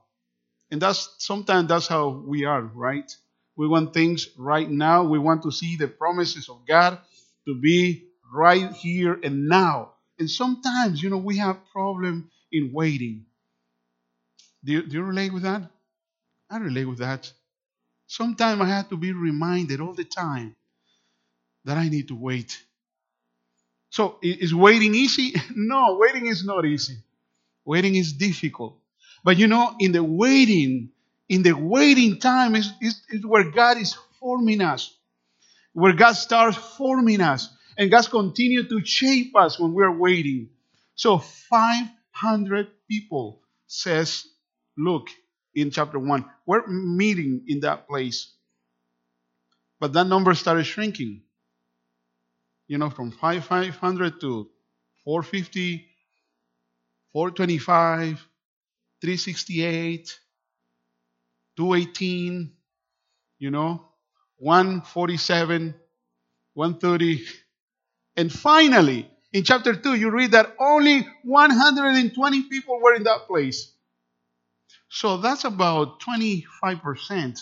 And 0.71 0.81
that's 0.81 1.13
sometimes 1.19 1.67
that's 1.67 1.87
how 1.87 2.09
we 2.09 2.45
are, 2.45 2.61
right? 2.61 3.11
We 3.57 3.67
want 3.67 3.93
things 3.93 4.29
right 4.37 4.69
now. 4.69 5.03
We 5.03 5.19
want 5.19 5.43
to 5.43 5.51
see 5.51 5.75
the 5.75 5.87
promises 5.87 6.49
of 6.49 6.65
God 6.67 6.99
to 7.47 7.55
be 7.55 8.05
right 8.33 8.71
here 8.71 9.19
and 9.23 9.47
now. 9.47 9.90
And 10.21 10.29
sometimes, 10.29 11.01
you 11.01 11.09
know, 11.09 11.17
we 11.17 11.37
have 11.39 11.57
problem 11.71 12.29
in 12.51 12.71
waiting. 12.71 13.25
Do 14.63 14.73
you, 14.73 14.83
do 14.83 14.97
you 14.97 15.01
relate 15.03 15.33
with 15.33 15.41
that? 15.41 15.63
I 16.47 16.59
relate 16.59 16.85
with 16.85 16.99
that. 16.99 17.33
Sometimes 18.05 18.61
I 18.61 18.65
have 18.65 18.87
to 18.89 18.97
be 18.97 19.13
reminded 19.13 19.81
all 19.81 19.95
the 19.95 20.03
time 20.03 20.55
that 21.65 21.75
I 21.75 21.89
need 21.89 22.09
to 22.09 22.15
wait. 22.15 22.61
So, 23.89 24.19
is 24.21 24.53
waiting 24.53 24.93
easy? 24.93 25.33
No, 25.55 25.97
waiting 25.99 26.27
is 26.27 26.45
not 26.45 26.67
easy. 26.67 26.97
Waiting 27.65 27.95
is 27.95 28.13
difficult. 28.13 28.77
But 29.23 29.39
you 29.39 29.47
know, 29.47 29.75
in 29.79 29.91
the 29.91 30.03
waiting, 30.03 30.91
in 31.29 31.41
the 31.41 31.53
waiting 31.53 32.19
time 32.19 32.53
is, 32.55 32.71
is, 32.79 33.01
is 33.09 33.25
where 33.25 33.49
God 33.49 33.79
is 33.79 33.97
forming 34.19 34.61
us, 34.61 34.95
where 35.73 35.93
God 35.93 36.13
starts 36.13 36.57
forming 36.77 37.21
us, 37.21 37.49
and 37.81 37.89
God 37.89 38.07
continues 38.11 38.69
to 38.69 38.85
shape 38.85 39.35
us 39.35 39.59
when 39.59 39.73
we're 39.73 39.91
waiting. 39.97 40.49
So 40.93 41.17
500 41.17 42.67
people 42.87 43.41
says, 43.65 44.27
look, 44.77 45.07
in 45.55 45.71
chapter 45.71 45.97
1, 45.97 46.23
we're 46.45 46.67
meeting 46.67 47.43
in 47.47 47.61
that 47.61 47.87
place. 47.87 48.33
But 49.79 49.93
that 49.93 50.05
number 50.05 50.35
started 50.35 50.65
shrinking. 50.65 51.23
You 52.67 52.77
know, 52.77 52.91
from 52.91 53.09
500 53.09 54.21
to 54.21 54.49
450, 55.03 55.87
425, 57.13 58.27
368, 59.01 60.19
218, 61.57 62.51
you 63.39 63.49
know, 63.49 63.87
147, 64.37 65.73
130. 66.53 67.25
And 68.21 68.31
finally, 68.31 69.09
in 69.33 69.43
chapter 69.43 69.75
2, 69.75 69.95
you 69.95 70.11
read 70.11 70.33
that 70.33 70.53
only 70.59 71.07
120 71.23 72.43
people 72.43 72.79
were 72.79 72.93
in 72.93 73.01
that 73.05 73.25
place. 73.25 73.71
So 74.89 75.17
that's 75.17 75.43
about 75.43 75.99
25% 76.01 77.39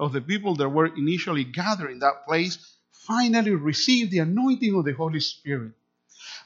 of 0.00 0.12
the 0.12 0.20
people 0.20 0.56
that 0.56 0.68
were 0.68 0.86
initially 0.86 1.44
gathered 1.44 1.92
in 1.92 2.00
that 2.00 2.26
place 2.26 2.58
finally 2.90 3.52
received 3.52 4.10
the 4.10 4.18
anointing 4.18 4.74
of 4.74 4.84
the 4.84 4.94
Holy 4.94 5.20
Spirit. 5.20 5.74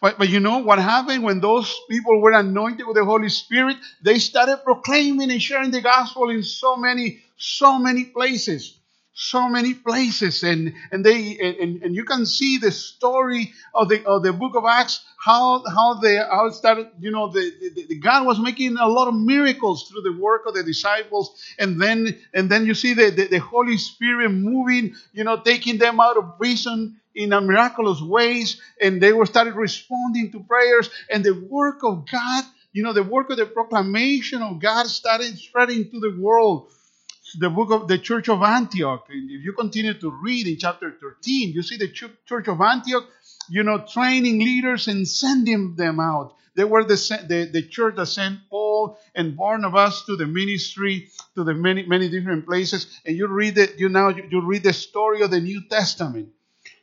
But, 0.03 0.19
but 0.19 0.29
you 0.29 0.41
know 0.41 0.59
what 0.59 0.79
happened 0.79 1.23
when 1.23 1.41
those 1.41 1.75
people 1.89 2.21
were 2.21 2.33
anointed 2.33 2.87
with 2.87 2.97
the 2.97 3.05
Holy 3.07 3.31
Spirit? 3.31 3.79
They 4.03 4.19
started 4.19 4.59
proclaiming 4.63 5.31
and 5.31 5.41
sharing 5.41 5.71
the 5.71 5.81
gospel 5.81 6.29
in 6.29 6.43
so 6.43 6.77
many, 6.77 7.21
so 7.39 7.79
many 7.79 8.05
places 8.05 8.79
so 9.15 9.49
many 9.49 9.75
places 9.75 10.43
and 10.43 10.75
and 10.91 11.05
they 11.07 11.39
and, 11.39 11.83
and 11.83 11.95
you 11.95 12.05
can 12.05 12.27
see 12.27 12.59
the 12.59 12.73
story 12.73 13.53
of 13.73 13.89
the 13.89 14.05
of 14.05 14.25
the 14.25 14.33
book 14.33 14.57
of 14.57 14.65
acts 14.69 15.05
how 15.25 15.63
how 15.69 15.95
they 15.95 16.17
how 16.17 16.51
started 16.51 16.89
you 16.99 17.13
know 17.13 17.29
the, 17.31 17.53
the, 17.61 17.87
the, 17.91 17.95
god 18.01 18.27
was 18.27 18.41
making 18.41 18.77
a 18.77 18.89
lot 18.89 19.07
of 19.07 19.15
miracles 19.15 19.89
through 19.89 20.03
the 20.03 20.19
work 20.21 20.47
of 20.47 20.55
the 20.55 20.65
disciples 20.65 21.41
and 21.61 21.81
then 21.81 22.19
and 22.35 22.51
then 22.51 22.67
you 22.67 22.75
see 22.75 22.93
the, 22.93 23.11
the, 23.11 23.29
the 23.29 23.39
holy 23.39 23.79
spirit 23.79 24.29
moving 24.31 24.93
you 25.13 25.23
know 25.23 25.41
taking 25.41 25.79
them 25.79 26.01
out 26.01 26.17
of 26.17 26.37
prison 26.37 26.97
in 27.15 27.31
miraculous 27.31 28.01
ways 28.01 28.61
and 28.81 29.01
they 29.01 29.13
were 29.13 29.27
started 29.27 29.55
responding 29.55 30.33
to 30.33 30.41
prayers 30.41 30.91
and 31.09 31.23
the 31.23 31.35
work 31.49 31.85
of 31.85 32.05
god 32.11 32.45
you 32.73 32.83
know 32.83 32.93
the 32.93 33.05
work 33.05 33.31
of 33.31 33.37
the 33.37 33.47
proclamation 33.47 34.43
of 34.43 34.61
god 34.61 34.87
started 34.89 35.39
spreading 35.39 35.89
to 35.89 36.01
the 36.01 36.17
world 36.19 36.69
the 37.39 37.51
book 37.51 37.71
of 37.71 37.89
the 37.89 37.99
church 37.99 38.29
of 38.29 38.43
Antioch. 38.43 39.07
And 39.11 39.31
if 39.31 39.45
you 39.45 39.53
continue 39.53 39.95
to 39.95 40.11
read 40.11 40.47
in 40.47 40.57
chapter 40.59 40.91
13, 41.01 41.53
you 41.53 41.63
see 41.63 41.77
the 41.77 41.89
church 41.89 42.49
of 42.49 42.61
Antioch, 42.61 43.05
you 43.49 43.63
know, 43.63 43.79
training 43.79 44.39
leaders 44.39 44.89
and 44.89 45.07
sending 45.07 45.77
them 45.77 46.01
out. 46.01 46.35
They 46.57 46.65
were 46.65 46.85
the, 46.85 46.95
the, 47.29 47.51
the 47.53 47.63
church 47.63 47.97
that 47.97 48.07
sent 48.07 48.39
Paul 48.49 48.97
and 49.15 49.37
Barnabas 49.37 50.05
to 50.07 50.17
the 50.17 50.27
ministry 50.27 51.09
to 51.35 51.43
the 51.43 51.55
many 51.55 51.85
many 51.85 52.09
different 52.09 52.47
places. 52.47 52.87
And 53.05 53.17
you 53.17 53.27
read 53.27 53.59
it, 53.59 53.79
you 53.79 53.89
now 53.89 54.09
you 54.11 54.41
read 54.41 54.63
the 54.63 54.73
story 54.73 55.23
of 55.23 55.33
the 55.33 55.41
New 55.41 55.63
Testament. 55.69 56.29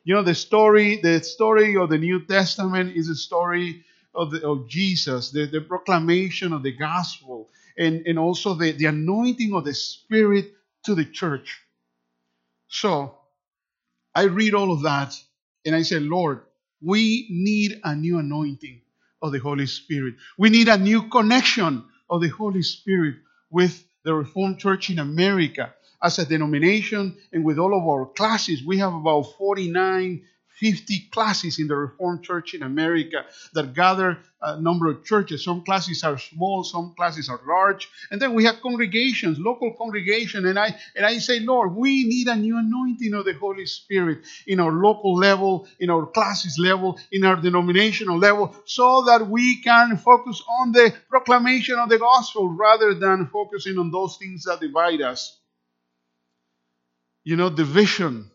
You 0.04 0.16
know 0.16 0.24
the 0.24 0.36
story, 0.36 1.00
the 1.02 1.24
story 1.24 1.78
of 1.78 1.90
the 1.90 1.98
New 1.98 2.26
Testament 2.26 2.98
is 2.98 3.08
a 3.08 3.16
story 3.16 3.86
of, 4.14 4.32
the, 4.32 4.46
of 4.46 4.68
Jesus, 4.68 5.32
the, 5.32 5.46
the 5.46 5.62
proclamation 5.62 6.52
of 6.52 6.64
the 6.64 6.76
gospel 6.76 7.50
and, 7.78 8.06
and 8.08 8.20
also 8.20 8.54
the, 8.54 8.72
the 8.72 8.86
anointing 8.86 9.54
of 9.54 9.66
the 9.66 9.74
Spirit 9.74 10.52
to 10.86 10.96
the 10.96 11.06
church. 11.06 11.62
So 12.68 13.16
I 14.16 14.24
read 14.24 14.54
all 14.54 14.72
of 14.72 14.84
that 14.84 15.16
and 15.66 15.76
I 15.76 15.84
said, 15.84 16.04
Lord, 16.04 16.42
we 16.82 17.28
need 17.30 17.80
a 17.84 17.96
new 17.96 18.20
anointing 18.20 18.82
of 19.22 19.32
the 19.32 19.40
Holy 19.40 19.68
Spirit. 19.68 20.16
We 20.38 20.50
need 20.50 20.68
a 20.68 20.78
new 20.78 21.10
connection 21.10 21.86
of 22.10 22.22
the 22.22 22.30
Holy 22.30 22.64
Spirit 22.64 23.16
with 23.50 23.84
the 24.04 24.14
Reformed 24.14 24.60
Church 24.60 24.90
in 24.90 25.00
America 25.00 25.74
as 26.04 26.20
a 26.20 26.26
denomination 26.26 27.16
and 27.32 27.46
with 27.46 27.60
all 27.60 27.78
of 27.78 27.88
our 27.88 28.08
classes. 28.08 28.64
We 28.66 28.80
have 28.80 28.94
about 28.94 29.24
49 29.38 30.24
50 30.62 31.10
classes 31.12 31.58
in 31.58 31.68
the 31.68 31.76
Reformed 31.76 32.24
Church 32.24 32.54
in 32.54 32.62
America 32.62 33.26
that 33.54 33.74
gather 33.74 34.20
a 34.40 34.62
number 34.62 34.90
of 34.90 35.04
churches. 35.04 35.44
Some 35.44 35.64
classes 35.64 36.04
are 36.04 36.20
small, 36.20 36.64
some 36.64 36.94
classes 36.96 37.30
are 37.30 37.40
large. 37.48 37.90
And 38.12 38.22
then 38.22 38.36
we 38.36 38.46
have 38.46 38.62
congregations, 38.62 39.40
local 39.40 39.74
congregation. 39.74 40.46
And 40.46 40.60
I 40.60 40.76
and 40.96 41.04
I 41.04 41.18
say, 41.18 41.40
Lord, 41.40 41.76
we 41.76 42.04
need 42.04 42.28
a 42.28 42.36
new 42.36 42.60
anointing 42.60 43.14
of 43.16 43.26
the 43.26 43.34
Holy 43.34 43.66
Spirit 43.66 44.20
in 44.46 44.60
our 44.60 44.72
local 44.72 45.16
level, 45.16 45.68
in 45.80 45.90
our 45.90 46.06
classes 46.06 46.58
level, 46.60 47.00
in 47.12 47.24
our 47.26 47.38
denominational 47.38 48.20
level, 48.20 48.56
so 48.66 49.06
that 49.06 49.28
we 49.28 49.62
can 49.64 49.98
focus 49.98 50.44
on 50.62 50.74
the 50.74 50.94
proclamation 51.10 51.80
of 51.80 51.90
the 51.90 51.98
gospel 51.98 52.50
rather 52.50 52.94
than 52.94 53.28
focusing 53.28 53.80
on 53.80 53.90
those 53.90 54.18
things 54.18 54.44
that 54.44 54.60
divide 54.60 55.02
us. 55.02 55.40
You 57.24 57.36
know, 57.36 57.50
division 57.50 58.31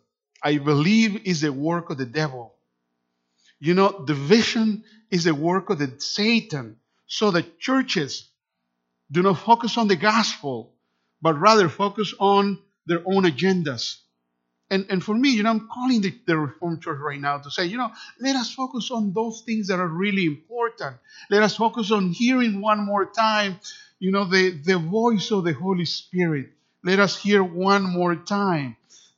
I 0.47 0.59
believe 0.59 1.27
is 1.27 1.41
the 1.41 1.53
work 1.53 1.91
of 1.91 1.99
the 1.99 2.07
devil. 2.07 2.55
You 3.59 3.75
know, 3.75 4.05
division 4.07 4.85
is 5.11 5.25
the 5.25 5.35
work 5.35 5.71
of 5.71 5.81
the 5.81 5.93
Satan. 5.99 6.77
So 7.09 7.33
the 7.33 7.43
churches 7.59 8.29
do 9.11 9.23
not 9.23 9.41
focus 9.41 9.77
on 9.77 9.89
the 9.89 9.97
gospel, 9.97 10.73
but 11.21 11.35
rather 11.41 11.69
focus 11.69 12.15
on 12.21 12.61
their 12.87 13.03
own 13.05 13.25
agendas. 13.25 13.97
And, 14.71 14.87
and 14.89 15.03
for 15.03 15.17
me, 15.17 15.31
you 15.31 15.43
know, 15.43 15.51
I'm 15.51 15.69
calling 15.69 16.01
the, 16.01 16.15
the 16.29 16.39
Reformed 16.39 16.81
Church 16.81 17.01
right 17.01 17.21
now 17.21 17.39
to 17.39 17.51
say, 17.51 17.67
you 17.67 17.77
know, 17.77 17.91
let 18.21 18.37
us 18.37 18.55
focus 18.55 18.93
on 18.93 19.13
those 19.13 19.43
things 19.45 19.67
that 19.67 19.81
are 19.81 19.89
really 19.89 20.27
important. 20.27 20.95
Let 21.29 21.43
us 21.43 21.57
focus 21.57 21.91
on 21.91 22.13
hearing 22.13 22.61
one 22.61 22.87
more 22.87 23.07
time, 23.07 23.59
you 23.99 24.13
know, 24.13 24.25
the, 24.25 24.51
the 24.51 24.79
voice 24.79 25.33
of 25.33 25.43
the 25.43 25.55
Holy 25.55 25.87
Spirit. 25.87 26.51
Let 26.85 27.01
us 27.01 27.17
hear 27.17 27.43
one 27.43 27.83
more 27.83 28.15
time 28.15 28.77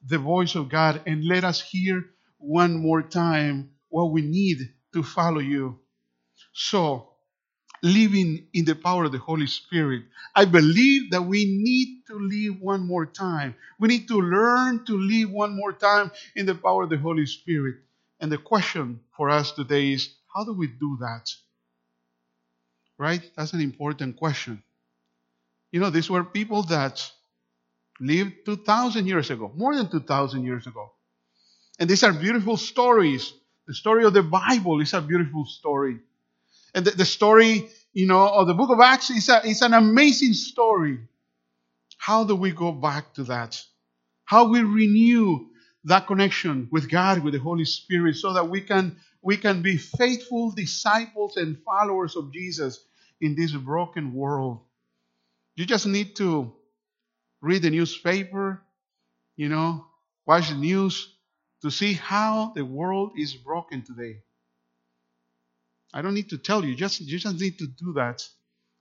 the 0.08 0.18
voice 0.18 0.54
of 0.54 0.68
God 0.68 1.02
and 1.06 1.24
let 1.24 1.44
us 1.44 1.60
hear 1.60 2.04
one 2.38 2.76
more 2.78 3.02
time 3.02 3.70
what 3.88 4.10
we 4.12 4.22
need 4.22 4.58
to 4.94 5.02
follow 5.02 5.40
you. 5.40 5.78
So, 6.52 7.10
living 7.82 8.48
in 8.54 8.64
the 8.64 8.74
power 8.74 9.04
of 9.04 9.12
the 9.12 9.18
Holy 9.18 9.46
Spirit, 9.46 10.04
I 10.34 10.44
believe 10.46 11.10
that 11.12 11.22
we 11.22 11.44
need 11.46 12.04
to 12.08 12.18
live 12.18 12.60
one 12.60 12.86
more 12.86 13.06
time. 13.06 13.54
We 13.78 13.88
need 13.88 14.08
to 14.08 14.20
learn 14.20 14.84
to 14.86 14.98
live 14.98 15.30
one 15.30 15.54
more 15.56 15.72
time 15.72 16.10
in 16.36 16.46
the 16.46 16.54
power 16.54 16.84
of 16.84 16.90
the 16.90 16.98
Holy 16.98 17.26
Spirit. 17.26 17.76
And 18.20 18.32
the 18.32 18.38
question 18.38 19.00
for 19.16 19.30
us 19.30 19.52
today 19.52 19.92
is 19.92 20.14
how 20.34 20.44
do 20.44 20.52
we 20.52 20.66
do 20.68 20.98
that? 21.00 21.30
Right? 22.98 23.22
That's 23.36 23.52
an 23.52 23.60
important 23.60 24.16
question. 24.16 24.62
You 25.72 25.80
know, 25.80 25.90
these 25.90 26.10
were 26.10 26.24
people 26.24 26.62
that 26.64 27.10
lived 28.00 28.44
2,000 28.44 29.06
years 29.06 29.30
ago, 29.30 29.52
more 29.54 29.74
than 29.74 29.90
2,000 29.90 30.44
years 30.44 30.66
ago. 30.66 30.92
And 31.78 31.88
these 31.88 32.02
are 32.02 32.12
beautiful 32.12 32.56
stories. 32.56 33.32
The 33.66 33.74
story 33.74 34.04
of 34.04 34.12
the 34.12 34.22
Bible 34.22 34.80
is 34.80 34.94
a 34.94 35.00
beautiful 35.00 35.44
story. 35.46 35.98
And 36.74 36.84
the, 36.84 36.90
the 36.92 37.04
story, 37.04 37.68
you 37.92 38.06
know, 38.06 38.26
of 38.26 38.46
the 38.46 38.54
book 38.54 38.70
of 38.70 38.80
Acts 38.80 39.10
is, 39.10 39.28
a, 39.28 39.46
is 39.46 39.62
an 39.62 39.74
amazing 39.74 40.34
story. 40.34 40.98
How 41.96 42.24
do 42.24 42.34
we 42.34 42.52
go 42.52 42.72
back 42.72 43.14
to 43.14 43.24
that? 43.24 43.62
How 44.24 44.48
we 44.48 44.60
renew 44.60 45.46
that 45.84 46.06
connection 46.06 46.68
with 46.70 46.90
God, 46.90 47.22
with 47.22 47.34
the 47.34 47.40
Holy 47.40 47.64
Spirit, 47.64 48.16
so 48.16 48.32
that 48.34 48.48
we 48.48 48.60
can 48.60 48.96
we 49.22 49.36
can 49.36 49.62
be 49.62 49.76
faithful 49.76 50.52
disciples 50.52 51.36
and 51.36 51.58
followers 51.64 52.14
of 52.14 52.32
Jesus 52.32 52.84
in 53.20 53.34
this 53.34 53.52
broken 53.52 54.14
world. 54.14 54.60
You 55.56 55.66
just 55.66 55.86
need 55.86 56.14
to 56.16 56.52
read 57.40 57.62
the 57.62 57.70
newspaper, 57.70 58.62
you 59.36 59.48
know, 59.48 59.86
watch 60.26 60.50
the 60.50 60.56
news 60.56 61.14
to 61.62 61.70
see 61.70 61.94
how 61.94 62.52
the 62.54 62.64
world 62.64 63.12
is 63.18 63.34
broken 63.34 63.82
today. 63.82 64.20
I 65.92 66.02
don't 66.02 66.14
need 66.14 66.30
to 66.30 66.38
tell 66.38 66.64
you, 66.64 66.74
just 66.74 67.00
you 67.00 67.18
just 67.18 67.40
need 67.40 67.58
to 67.58 67.66
do 67.66 67.94
that. 67.94 68.26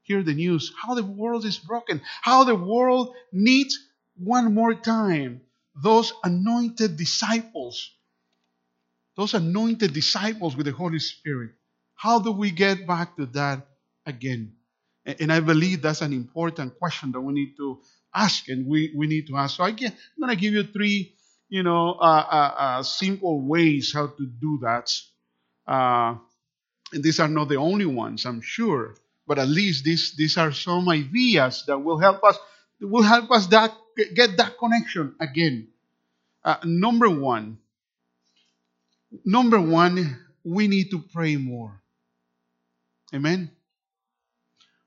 hear 0.04 0.24
the 0.24 0.34
news 0.34 0.74
how 0.82 0.96
the 0.96 1.04
world 1.04 1.46
is 1.46 1.58
broken, 1.58 2.02
how 2.22 2.44
the 2.44 2.56
world 2.56 3.14
needs 3.32 3.78
one 4.18 4.54
more 4.54 4.74
time 4.74 5.42
those 5.84 6.14
anointed 6.24 6.98
disciples, 6.98 7.92
those 9.16 9.34
anointed 9.34 9.94
disciples 9.94 10.56
with 10.58 10.66
the 10.66 10.72
Holy 10.72 11.00
Spirit. 11.00 11.52
How 11.96 12.20
do 12.20 12.32
we 12.32 12.52
get 12.52 12.88
back 12.88 13.16
to 13.18 13.28
that 13.28 13.68
again? 14.06 14.54
And 15.06 15.32
I 15.32 15.40
believe 15.40 15.82
that's 15.82 16.02
an 16.02 16.14
important 16.14 16.80
question 16.80 17.12
that 17.14 17.22
we 17.22 17.34
need 17.34 17.56
to 17.58 17.80
ask 18.14 18.50
and 18.50 18.66
we, 18.66 18.94
we 18.96 19.08
need 19.08 19.28
to 19.28 19.38
ask. 19.38 19.58
So 19.58 19.64
I 19.64 19.70
am 19.70 19.76
going 19.78 20.30
to 20.30 20.36
give 20.36 20.54
you 20.54 20.64
three, 20.64 21.14
you 21.50 21.64
know, 21.64 21.92
uh, 21.92 22.26
uh, 22.32 22.54
uh, 22.58 22.84
simple 22.84 23.42
ways 23.42 23.92
how 23.94 24.08
to 24.08 24.26
do 24.26 24.60
that. 24.64 24.92
Uh, 25.68 26.16
and 26.94 27.04
these 27.04 27.20
are 27.20 27.28
not 27.28 27.50
the 27.50 27.58
only 27.58 27.86
ones, 27.86 28.26
I'm 28.26 28.42
sure, 28.42 28.96
but 29.28 29.40
at 29.40 29.50
least 29.50 29.84
these, 29.84 30.16
these 30.16 30.38
are 30.38 30.52
some 30.52 30.88
ideas 30.90 31.64
that 31.68 31.78
will 31.78 32.00
help 32.00 32.24
us 32.24 32.38
will 32.80 33.04
help 33.04 33.32
us 33.32 33.48
that 33.48 33.74
get 34.16 34.38
that 34.38 34.58
connection 34.58 35.16
again. 35.20 35.68
Uh, 36.44 36.58
number 36.64 37.10
one, 37.10 37.58
number 39.26 39.60
one, 39.60 40.20
we 40.44 40.68
need 40.68 40.92
to 40.92 41.00
pray 41.14 41.36
more. 41.36 41.82
Amen. 43.14 43.52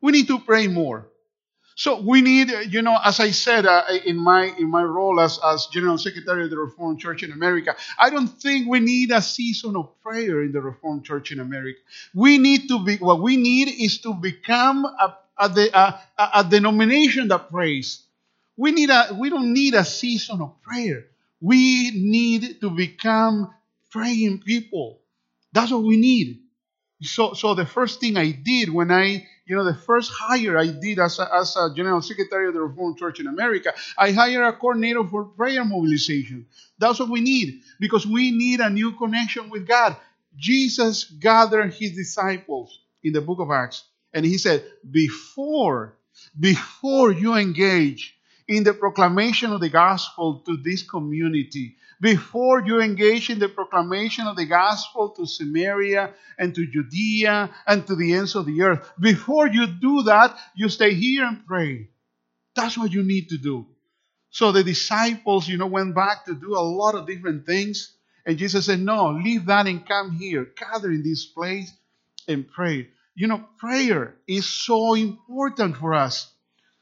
We 0.00 0.12
need 0.12 0.28
to 0.28 0.38
pray 0.38 0.68
more. 0.68 1.09
So 1.80 1.98
we 1.98 2.20
need, 2.20 2.50
you 2.68 2.82
know, 2.82 2.98
as 3.02 3.20
I 3.20 3.30
said 3.30 3.64
uh, 3.64 3.84
in 4.04 4.18
my 4.18 4.52
in 4.58 4.68
my 4.68 4.82
role 4.82 5.18
as, 5.18 5.40
as 5.42 5.64
General 5.72 5.96
Secretary 5.96 6.44
of 6.44 6.50
the 6.50 6.58
Reformed 6.58 7.00
Church 7.00 7.22
in 7.22 7.32
America, 7.32 7.74
I 7.98 8.10
don't 8.10 8.28
think 8.28 8.68
we 8.68 8.80
need 8.80 9.10
a 9.12 9.22
season 9.22 9.74
of 9.76 9.88
prayer 10.02 10.42
in 10.42 10.52
the 10.52 10.60
Reformed 10.60 11.06
Church 11.06 11.32
in 11.32 11.40
America. 11.40 11.78
We 12.14 12.36
need 12.36 12.68
to 12.68 12.84
be, 12.84 12.96
what 12.96 13.22
we 13.22 13.38
need 13.38 13.68
is 13.80 13.98
to 14.02 14.12
become 14.12 14.84
a, 14.84 15.16
a, 15.38 15.48
a, 16.18 16.30
a 16.34 16.44
denomination 16.44 17.28
that 17.28 17.50
prays. 17.50 18.02
We 18.58 18.72
need 18.72 18.90
a, 18.90 19.16
we 19.18 19.30
don't 19.30 19.54
need 19.54 19.72
a 19.72 19.86
season 19.86 20.42
of 20.42 20.60
prayer. 20.60 21.06
We 21.40 21.92
need 21.92 22.60
to 22.60 22.68
become 22.68 23.54
praying 23.90 24.40
people. 24.40 24.98
That's 25.54 25.72
what 25.72 25.82
we 25.82 25.96
need. 25.96 26.40
So, 27.00 27.32
so 27.32 27.54
the 27.54 27.64
first 27.64 28.00
thing 28.00 28.18
I 28.18 28.32
did 28.32 28.68
when 28.68 28.92
I 28.92 29.26
you 29.50 29.56
know, 29.56 29.64
the 29.64 29.74
first 29.74 30.12
hire 30.12 30.56
I 30.56 30.68
did 30.68 31.00
as 31.00 31.18
a, 31.18 31.28
as 31.34 31.56
a 31.56 31.74
general 31.74 32.00
secretary 32.02 32.46
of 32.46 32.54
the 32.54 32.60
Reformed 32.60 32.98
Church 32.98 33.18
in 33.18 33.26
America, 33.26 33.74
I 33.98 34.12
hired 34.12 34.46
a 34.46 34.56
coordinator 34.56 35.02
for 35.02 35.24
prayer 35.24 35.64
mobilization. 35.64 36.46
That's 36.78 37.00
what 37.00 37.08
we 37.08 37.20
need 37.20 37.62
because 37.80 38.06
we 38.06 38.30
need 38.30 38.60
a 38.60 38.70
new 38.70 38.92
connection 38.92 39.50
with 39.50 39.66
God. 39.66 39.96
Jesus 40.36 41.02
gathered 41.02 41.74
his 41.74 41.96
disciples 41.96 42.78
in 43.02 43.12
the 43.12 43.20
book 43.20 43.40
of 43.40 43.50
Acts, 43.50 43.82
and 44.14 44.24
he 44.24 44.38
said, 44.38 44.64
Before, 44.88 45.96
before 46.38 47.10
you 47.10 47.34
engage 47.34 48.16
in 48.50 48.64
the 48.64 48.74
proclamation 48.74 49.52
of 49.52 49.60
the 49.60 49.68
gospel 49.68 50.42
to 50.44 50.56
this 50.56 50.82
community, 50.82 51.76
before 52.00 52.60
you 52.66 52.80
engage 52.80 53.30
in 53.30 53.38
the 53.38 53.48
proclamation 53.48 54.26
of 54.26 54.34
the 54.34 54.44
gospel 54.44 55.10
to 55.10 55.24
Samaria 55.24 56.12
and 56.36 56.52
to 56.56 56.66
Judea 56.66 57.54
and 57.68 57.86
to 57.86 57.94
the 57.94 58.12
ends 58.12 58.34
of 58.34 58.46
the 58.46 58.62
earth. 58.62 58.90
Before 58.98 59.46
you 59.46 59.68
do 59.68 60.02
that, 60.02 60.36
you 60.56 60.68
stay 60.68 60.94
here 60.94 61.26
and 61.26 61.46
pray. 61.46 61.90
That's 62.56 62.76
what 62.76 62.90
you 62.90 63.04
need 63.04 63.28
to 63.28 63.38
do. 63.38 63.66
So 64.30 64.50
the 64.50 64.64
disciples, 64.64 65.46
you 65.46 65.56
know, 65.56 65.68
went 65.68 65.94
back 65.94 66.24
to 66.24 66.34
do 66.34 66.56
a 66.56 66.66
lot 66.80 66.96
of 66.96 67.06
different 67.06 67.46
things. 67.46 67.94
And 68.26 68.36
Jesus 68.36 68.66
said, 68.66 68.80
No, 68.80 69.10
leave 69.12 69.46
that 69.46 69.68
and 69.68 69.86
come 69.86 70.10
here. 70.10 70.48
Gather 70.58 70.90
in 70.90 71.04
this 71.04 71.24
place 71.24 71.72
and 72.26 72.48
pray. 72.48 72.88
You 73.14 73.28
know, 73.28 73.44
prayer 73.58 74.16
is 74.26 74.48
so 74.48 74.94
important 74.94 75.76
for 75.76 75.94
us. 75.94 76.32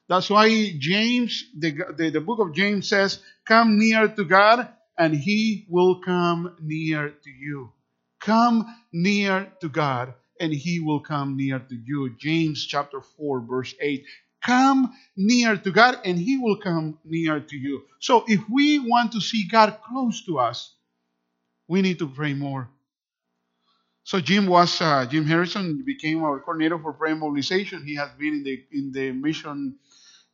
That's 0.08 0.30
why 0.30 0.74
James, 0.78 1.44
the, 1.58 1.72
the, 1.96 2.10
the 2.10 2.20
book 2.20 2.40
of 2.40 2.54
James 2.54 2.88
says, 2.88 3.20
Come 3.46 3.78
near 3.78 4.08
to 4.08 4.24
God 4.24 4.68
and 4.98 5.14
he 5.14 5.66
will 5.68 6.00
come 6.00 6.56
near 6.60 7.10
to 7.10 7.30
you. 7.30 7.72
Come 8.20 8.66
near 8.92 9.52
to 9.60 9.68
God, 9.68 10.14
and 10.40 10.52
he 10.52 10.80
will 10.80 11.00
come 11.00 11.36
near 11.36 11.58
to 11.60 11.74
you. 11.74 12.16
James 12.18 12.66
chapter 12.66 13.00
4, 13.00 13.40
verse 13.42 13.74
8. 13.80 14.04
Come 14.44 14.92
near 15.16 15.56
to 15.56 15.70
God, 15.72 16.00
and 16.04 16.18
he 16.18 16.38
will 16.38 16.56
come 16.56 16.98
near 17.04 17.40
to 17.40 17.56
you. 17.56 17.82
So 18.00 18.24
if 18.28 18.40
we 18.50 18.78
want 18.78 19.12
to 19.12 19.20
see 19.20 19.48
God 19.48 19.78
close 19.88 20.24
to 20.26 20.38
us, 20.38 20.74
we 21.68 21.82
need 21.82 21.98
to 22.00 22.08
pray 22.08 22.34
more. 22.34 22.68
So 24.04 24.20
Jim 24.20 24.46
was 24.46 24.80
uh, 24.80 25.06
Jim 25.06 25.26
Harrison 25.26 25.82
became 25.84 26.22
our 26.24 26.40
coordinator 26.40 26.78
for 26.78 26.92
prayer 26.94 27.14
mobilization. 27.16 27.84
He 27.84 27.96
has 27.96 28.10
been 28.18 28.34
in 28.34 28.42
the 28.44 28.64
in 28.72 28.92
the 28.92 29.12
mission 29.12 29.76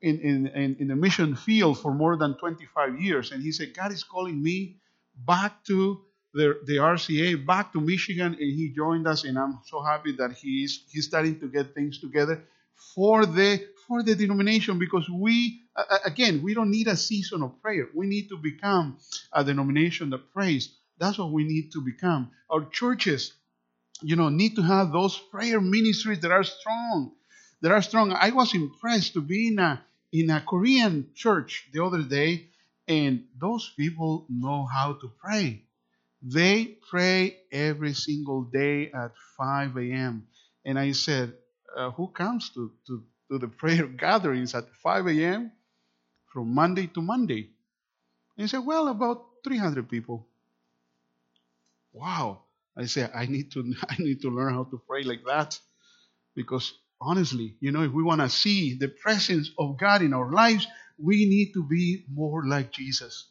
in, 0.05 0.47
in, 0.49 0.77
in, 0.79 0.88
the 0.88 0.97
mission 0.97 1.35
field 1.35 1.79
for 1.81 1.95
more 1.95 2.17
than 2.17 2.37
25 2.37 3.01
years. 3.01 3.33
And 3.33 3.43
he 3.43 3.53
said, 3.53 3.75
God 3.75 3.93
is 3.93 4.05
calling 4.05 4.43
me 4.43 4.77
back 5.27 5.64
to 5.64 6.03
the, 6.33 6.61
the 6.67 6.77
RCA, 6.77 7.47
back 7.47 7.73
to 7.73 7.81
Michigan. 7.81 8.37
And 8.38 8.38
he 8.38 8.73
joined 8.75 9.07
us. 9.07 9.25
And 9.25 9.38
I'm 9.38 9.61
so 9.67 9.83
happy 9.83 10.12
that 10.17 10.33
he 10.33 10.64
is 10.64 10.85
he's 10.90 11.07
starting 11.07 11.40
to 11.40 11.49
get 11.49 11.75
things 11.75 11.99
together 11.99 12.45
for 12.95 13.27
the 13.27 13.64
for 13.87 14.03
the 14.03 14.14
denomination 14.14 14.79
because 14.79 15.09
we 15.09 15.62
again 16.05 16.43
we 16.43 16.55
don't 16.55 16.71
need 16.71 16.87
a 16.87 16.97
season 16.97 17.43
of 17.43 17.61
prayer 17.62 17.88
we 17.95 18.07
need 18.07 18.29
to 18.29 18.37
become 18.37 18.99
a 19.33 19.45
denomination 19.45 20.11
that 20.11 20.33
prays 20.33 20.77
that's 20.99 21.19
what 21.19 21.31
we 21.31 21.45
need 21.45 21.71
to 21.73 21.81
become 21.81 22.31
our 22.51 22.64
churches 22.71 23.33
you 24.03 24.17
know 24.17 24.29
need 24.29 24.57
to 24.57 24.62
have 24.62 24.93
those 24.93 25.19
prayer 25.31 25.61
ministries 25.61 26.21
that 26.21 26.33
are 26.33 26.45
strong 26.45 27.12
that 27.61 27.73
are 27.73 27.83
strong 27.83 28.12
i 28.12 28.31
was 28.31 28.55
impressed 28.55 29.14
to 29.14 29.21
be 29.21 29.49
in 29.49 29.59
a 29.59 29.83
in 30.14 30.31
a 30.31 30.40
Korean 30.40 31.11
church 31.16 31.68
the 31.74 31.85
other 31.85 32.03
day, 32.03 32.48
and 32.88 33.27
those 33.38 33.74
people 33.77 34.27
know 34.31 34.64
how 34.66 34.94
to 34.94 35.12
pray. 35.20 35.64
They 36.22 36.79
pray 36.90 37.38
every 37.53 37.94
single 37.94 38.44
day 38.44 38.92
at 38.92 39.12
5 39.37 39.77
a.m. 39.79 40.29
And 40.64 40.79
I 40.79 40.92
said, 40.92 41.35
uh, 41.77 41.90
Who 41.92 42.09
comes 42.09 42.50
to, 42.55 42.72
to, 42.87 43.05
to 43.31 43.38
the 43.38 43.48
prayer 43.61 43.87
gatherings 43.88 44.55
at 44.55 44.66
5 44.83 45.09
a.m. 45.09 45.53
from 46.33 46.55
Monday 46.55 46.87
to 46.88 47.03
Monday? 47.03 47.50
And 48.38 48.44
he 48.44 48.48
said, 48.48 48.64
Well, 48.66 48.88
about 48.88 49.27
300 49.44 49.88
people. 49.90 50.29
Wow. 51.92 52.42
I 52.77 52.87
said, 52.87 53.12
I 53.14 53.27
need 53.27 53.53
to 53.53 53.74
I 53.90 53.96
need 53.98 54.22
to 54.22 54.31
learn 54.31 54.55
how 54.55 54.64
to 54.64 54.81
pray 54.88 55.03
like 55.05 55.24
that 55.27 55.59
because 56.37 56.72
honestly, 57.00 57.57
you 57.61 57.72
know, 57.72 57.83
if 57.83 57.92
we 57.92 58.02
want 58.02 58.20
to 58.20 58.28
see 58.28 58.76
the 58.78 58.88
presence 58.88 59.50
of 59.59 59.78
God 59.78 60.02
in 60.02 60.14
our 60.14 60.30
lives, 60.30 60.66
we 60.98 61.26
need 61.26 61.52
to 61.54 61.64
be 61.64 62.04
more 62.12 62.46
like 62.46 62.72
Jesus. 62.72 63.28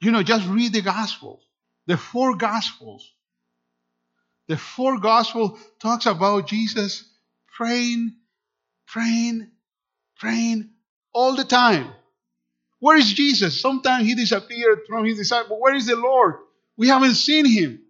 You 0.00 0.10
know, 0.10 0.22
just 0.22 0.48
read 0.48 0.72
the 0.72 0.82
Gospels, 0.82 1.42
the 1.86 1.96
four 1.96 2.36
Gospels. 2.36 3.12
The 4.48 4.56
four 4.56 4.98
Gospels 4.98 5.60
talks 5.80 6.06
about 6.06 6.48
Jesus 6.48 7.04
praying, 7.56 8.16
praying, 8.86 9.50
praying 10.18 10.70
all 11.12 11.36
the 11.36 11.44
time. 11.44 11.92
Where 12.80 12.96
is 12.96 13.12
Jesus? 13.12 13.60
Sometimes 13.60 14.06
he 14.06 14.14
disappeared 14.14 14.80
from 14.88 15.04
his 15.04 15.18
disciples. 15.18 15.58
Where 15.60 15.74
is 15.74 15.86
the 15.86 15.96
Lord? 15.96 16.36
We 16.76 16.88
haven't 16.88 17.14
seen 17.14 17.44
him. 17.44 17.82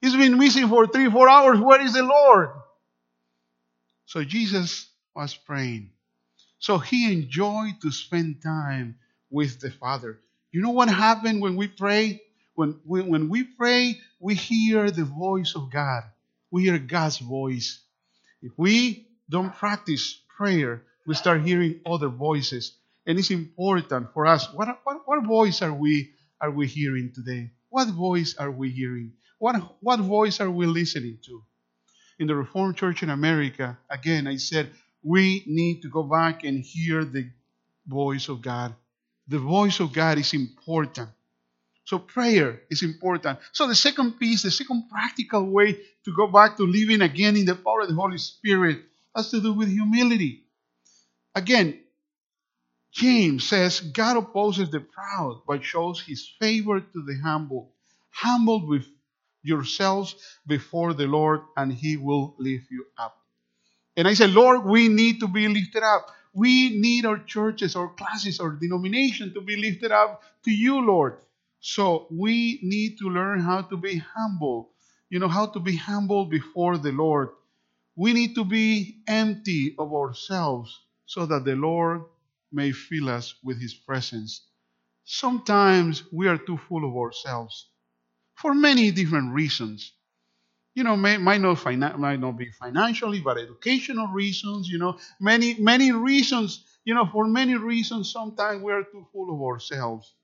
He's 0.00 0.14
been 0.14 0.38
missing 0.38 0.68
for 0.68 0.86
three, 0.86 1.10
four 1.10 1.28
hours. 1.28 1.58
Where 1.58 1.80
is 1.80 1.92
the 1.92 2.04
Lord? 2.04 2.50
So 4.08 4.24
Jesus 4.24 4.88
was 5.14 5.34
praying. 5.34 5.90
So 6.60 6.78
he 6.78 7.12
enjoyed 7.12 7.74
to 7.82 7.90
spend 7.90 8.42
time 8.42 8.96
with 9.28 9.60
the 9.60 9.70
Father. 9.70 10.18
You 10.50 10.62
know 10.62 10.70
what 10.70 10.88
happened 10.88 11.42
when 11.42 11.56
we 11.56 11.68
pray? 11.68 12.22
When, 12.54 12.80
when, 12.86 13.08
when 13.08 13.28
we 13.28 13.42
pray, 13.44 14.00
we 14.18 14.34
hear 14.34 14.90
the 14.90 15.04
voice 15.04 15.54
of 15.54 15.70
God. 15.70 16.04
We 16.50 16.62
hear 16.62 16.78
God's 16.78 17.18
voice. 17.18 17.80
If 18.40 18.52
we 18.56 19.06
don't 19.28 19.54
practice 19.54 20.18
prayer, 20.38 20.84
we 21.06 21.14
start 21.14 21.42
hearing 21.42 21.80
other 21.84 22.08
voices. 22.08 22.72
And 23.06 23.18
it's 23.18 23.30
important 23.30 24.14
for 24.14 24.26
us. 24.26 24.50
What, 24.54 24.68
what, 24.84 25.02
what 25.04 25.26
voice 25.26 25.60
are 25.60 25.74
we 25.74 26.12
are 26.40 26.50
we 26.50 26.66
hearing 26.66 27.12
today? 27.14 27.50
What 27.68 27.88
voice 27.88 28.36
are 28.38 28.50
we 28.50 28.70
hearing? 28.70 29.12
What, 29.38 29.56
what 29.80 30.00
voice 30.00 30.40
are 30.40 30.50
we 30.50 30.64
listening 30.64 31.18
to? 31.26 31.42
In 32.18 32.26
the 32.26 32.34
Reformed 32.34 32.76
Church 32.76 33.02
in 33.02 33.10
America, 33.10 33.78
again, 33.90 34.26
I 34.26 34.36
said, 34.36 34.70
we 35.02 35.42
need 35.46 35.82
to 35.82 35.88
go 35.88 36.02
back 36.02 36.44
and 36.44 36.58
hear 36.58 37.04
the 37.04 37.30
voice 37.86 38.28
of 38.28 38.42
God. 38.42 38.74
The 39.28 39.38
voice 39.38 39.80
of 39.80 39.92
God 39.92 40.18
is 40.18 40.34
important. 40.34 41.08
So 41.84 41.98
prayer 41.98 42.62
is 42.70 42.82
important. 42.82 43.38
So 43.52 43.66
the 43.66 43.74
second 43.74 44.18
piece, 44.18 44.42
the 44.42 44.50
second 44.50 44.90
practical 44.90 45.44
way 45.44 45.72
to 46.04 46.14
go 46.14 46.26
back 46.26 46.56
to 46.56 46.64
living 46.64 47.00
again 47.00 47.36
in 47.36 47.46
the 47.46 47.54
power 47.54 47.82
of 47.82 47.88
the 47.88 47.94
Holy 47.94 48.18
Spirit 48.18 48.80
has 49.14 49.30
to 49.30 49.40
do 49.40 49.52
with 49.52 49.70
humility. 49.70 50.44
Again, 51.34 51.80
James 52.92 53.48
says, 53.48 53.80
God 53.80 54.16
opposes 54.16 54.70
the 54.70 54.80
proud, 54.80 55.42
but 55.46 55.64
shows 55.64 56.02
his 56.02 56.28
favor 56.40 56.80
to 56.80 57.02
the 57.06 57.18
humble. 57.22 57.72
Humbled 58.10 58.68
with 58.68 58.86
yourselves 59.42 60.16
before 60.46 60.94
the 60.94 61.06
Lord, 61.06 61.40
and 61.56 61.72
He 61.72 61.96
will 61.96 62.34
lift 62.38 62.70
you 62.70 62.86
up. 62.98 63.16
And 63.96 64.06
I 64.06 64.14
said, 64.14 64.30
Lord, 64.30 64.64
we 64.64 64.88
need 64.88 65.20
to 65.20 65.28
be 65.28 65.48
lifted 65.48 65.82
up. 65.82 66.10
We 66.32 66.78
need 66.78 67.04
our 67.04 67.18
churches, 67.18 67.74
our 67.74 67.88
classes, 67.88 68.38
our 68.38 68.50
denomination 68.50 69.34
to 69.34 69.40
be 69.40 69.56
lifted 69.56 69.90
up 69.90 70.22
to 70.44 70.52
you, 70.52 70.80
Lord. 70.80 71.18
So 71.60 72.06
we 72.10 72.60
need 72.62 72.98
to 72.98 73.08
learn 73.10 73.40
how 73.40 73.62
to 73.62 73.76
be 73.76 73.98
humble. 74.14 74.70
You 75.10 75.18
know, 75.18 75.28
how 75.28 75.46
to 75.46 75.58
be 75.60 75.76
humble 75.76 76.26
before 76.26 76.78
the 76.78 76.92
Lord. 76.92 77.30
We 77.96 78.12
need 78.12 78.36
to 78.36 78.44
be 78.44 79.02
empty 79.08 79.74
of 79.78 79.92
ourselves 79.92 80.78
so 81.06 81.26
that 81.26 81.44
the 81.44 81.56
Lord 81.56 82.02
may 82.52 82.70
fill 82.70 83.08
us 83.08 83.34
with 83.42 83.60
His 83.60 83.74
presence. 83.74 84.42
Sometimes 85.04 86.04
we 86.12 86.28
are 86.28 86.38
too 86.38 86.58
full 86.68 86.88
of 86.88 86.94
ourselves 86.94 87.66
for 88.40 88.54
many 88.54 88.90
different 88.90 89.34
reasons. 89.34 89.92
You 90.74 90.84
know, 90.84 90.96
may, 90.96 91.16
might 91.16 91.40
not 91.40 91.64
might 91.98 92.20
not 92.20 92.38
be 92.38 92.50
financially, 92.52 93.20
but 93.20 93.36
educational 93.36 94.06
reasons. 94.08 94.68
You 94.68 94.78
know, 94.78 94.98
many 95.20 95.54
many 95.58 95.90
reasons. 95.92 96.64
You 96.84 96.94
know, 96.94 97.06
for 97.06 97.26
many 97.26 97.56
reasons, 97.56 98.12
sometimes 98.12 98.62
we 98.62 98.72
are 98.72 98.84
too 98.84 99.06
full 99.12 99.34
of 99.34 99.42
ourselves. 99.42 100.14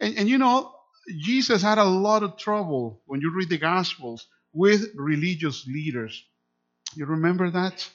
And, 0.00 0.16
and 0.16 0.28
you 0.28 0.38
know, 0.38 0.72
Jesus 1.18 1.62
had 1.62 1.78
a 1.78 1.84
lot 1.84 2.22
of 2.22 2.38
trouble 2.38 3.02
when 3.06 3.20
you 3.20 3.34
read 3.34 3.48
the 3.48 3.58
Gospels 3.58 4.26
with 4.52 4.92
religious 4.94 5.66
leaders. 5.66 6.24
You 6.94 7.06
remember 7.06 7.50
that? 7.50 7.88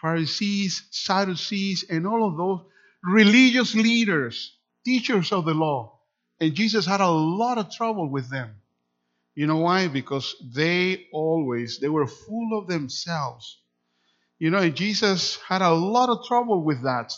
Pharisees, 0.00 0.88
Sadducees, 0.90 1.84
and 1.88 2.06
all 2.06 2.26
of 2.26 2.36
those 2.36 2.60
religious 3.04 3.74
leaders, 3.74 4.56
teachers 4.84 5.30
of 5.30 5.44
the 5.44 5.54
law. 5.54 6.00
And 6.40 6.54
Jesus 6.54 6.86
had 6.86 7.00
a 7.00 7.08
lot 7.08 7.58
of 7.58 7.70
trouble 7.70 8.08
with 8.08 8.28
them. 8.30 8.61
You 9.34 9.46
know 9.46 9.58
why? 9.58 9.88
Because 9.88 10.36
they 10.54 11.06
always, 11.12 11.78
they 11.78 11.88
were 11.88 12.06
full 12.06 12.58
of 12.58 12.66
themselves. 12.66 13.58
You 14.38 14.50
know, 14.50 14.68
Jesus 14.68 15.38
had 15.48 15.62
a 15.62 15.70
lot 15.70 16.08
of 16.08 16.26
trouble 16.26 16.62
with 16.62 16.82
that. 16.82 17.14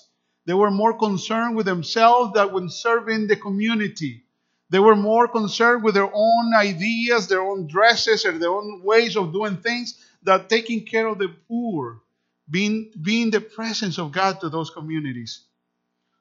They 0.46 0.54
were 0.54 0.70
more 0.70 0.96
concerned 0.98 1.56
with 1.56 1.66
themselves 1.66 2.34
than 2.34 2.52
with 2.52 2.70
serving 2.70 3.26
the 3.26 3.36
community. 3.36 4.24
They 4.70 4.78
were 4.78 4.96
more 4.96 5.28
concerned 5.28 5.82
with 5.82 5.94
their 5.94 6.10
own 6.12 6.54
ideas, 6.54 7.26
their 7.28 7.42
own 7.42 7.66
dresses, 7.66 8.24
and 8.24 8.40
their 8.40 8.50
own 8.50 8.82
ways 8.84 9.16
of 9.16 9.32
doing 9.32 9.56
things 9.56 9.94
than 10.22 10.46
taking 10.48 10.84
care 10.84 11.06
of 11.06 11.18
the 11.18 11.34
poor, 11.48 12.02
being, 12.50 12.92
being 13.00 13.30
the 13.30 13.40
presence 13.40 13.98
of 13.98 14.12
God 14.12 14.40
to 14.40 14.48
those 14.48 14.70
communities. 14.70 15.44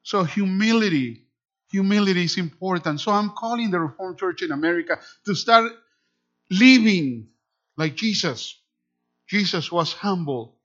So 0.02 0.24
humility, 0.24 1.22
humility 1.70 2.24
is 2.24 2.38
important. 2.38 3.00
So 3.00 3.12
I'm 3.12 3.30
calling 3.30 3.70
the 3.70 3.80
Reformed 3.80 4.18
Church 4.18 4.42
in 4.42 4.52
America 4.52 4.98
to 5.26 5.34
start 5.34 5.72
living 6.50 7.28
like 7.76 7.94
Jesus. 7.96 8.58
Jesus 9.28 9.72
was 9.72 9.92
humble, 9.92 10.56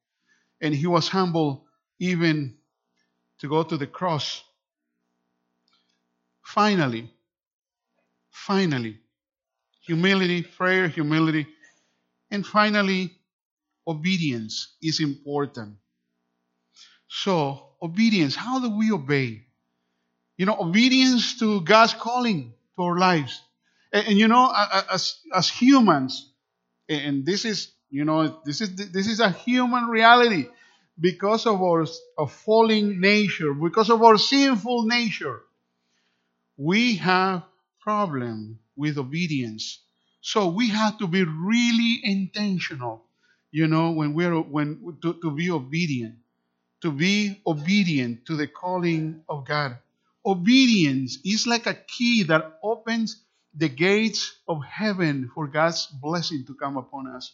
and 0.62 0.74
he 0.74 0.88
was 0.88 1.08
humble 1.08 1.66
even 2.00 2.56
to 3.40 3.48
go 3.48 3.64
to 3.64 3.78
the 3.78 3.88
cross. 3.88 4.44
Finally, 6.44 7.12
finally, 8.32 8.98
humility, 9.86 10.44
prayer, 10.44 10.88
humility, 10.88 11.48
and 12.32 12.46
finally, 12.46 13.12
obedience 13.88 14.76
is 14.82 15.00
important. 15.00 15.76
So, 17.08 17.70
obedience, 17.82 18.36
how 18.36 18.60
do 18.60 18.78
we 18.78 18.92
obey? 18.92 19.46
You 20.38 20.46
know, 20.46 20.58
obedience 20.60 21.40
to 21.40 21.62
God's 21.62 21.94
calling 21.94 22.54
to 22.76 22.84
our 22.84 22.98
lives. 22.98 23.42
And, 23.94 24.08
and 24.08 24.18
you 24.18 24.28
know, 24.28 24.52
as, 24.92 25.20
as 25.34 25.50
humans, 25.50 26.32
and 26.90 27.26
this 27.26 27.46
is, 27.46 27.72
you 27.90 28.06
know, 28.06 28.42
this 28.46 28.62
is, 28.62 28.76
this 28.76 29.08
is 29.08 29.20
a 29.20 29.30
human 29.32 29.86
reality 29.86 30.48
because 31.00 31.46
of 31.46 31.62
our 31.62 31.86
of 32.18 32.32
falling 32.32 33.00
nature, 33.00 33.54
because 33.54 33.90
of 33.90 34.02
our 34.04 34.18
sinful 34.18 34.84
nature, 34.86 35.42
we 36.58 36.96
have 36.96 37.44
problem 37.82 38.60
with 38.76 38.98
obedience. 38.98 39.80
So 40.22 40.50
we 40.50 40.70
have 40.70 40.98
to 41.00 41.08
be 41.08 41.24
really 41.24 42.02
intentional, 42.04 43.06
you 43.52 43.68
know, 43.68 43.92
when 43.92 44.14
we're 44.14 44.40
when 44.40 44.98
to, 45.02 45.14
to 45.22 45.32
be 45.32 45.50
obedient, 45.50 46.16
to 46.82 46.92
be 46.92 47.42
obedient 47.48 48.26
to 48.26 48.36
the 48.36 48.48
calling 48.48 49.24
of 49.30 49.48
God. 49.48 49.78
Obedience 50.26 51.20
is 51.24 51.48
like 51.48 51.66
a 51.66 51.74
key 51.74 52.24
that 52.24 52.60
opens 52.62 53.24
the 53.60 53.70
gates 53.70 54.36
of 54.48 54.64
heaven 54.64 55.30
for 55.36 55.46
God's 55.46 55.86
blessing 55.88 56.46
to 56.48 56.56
come 56.56 56.78
upon 56.78 57.08
us. 57.08 57.34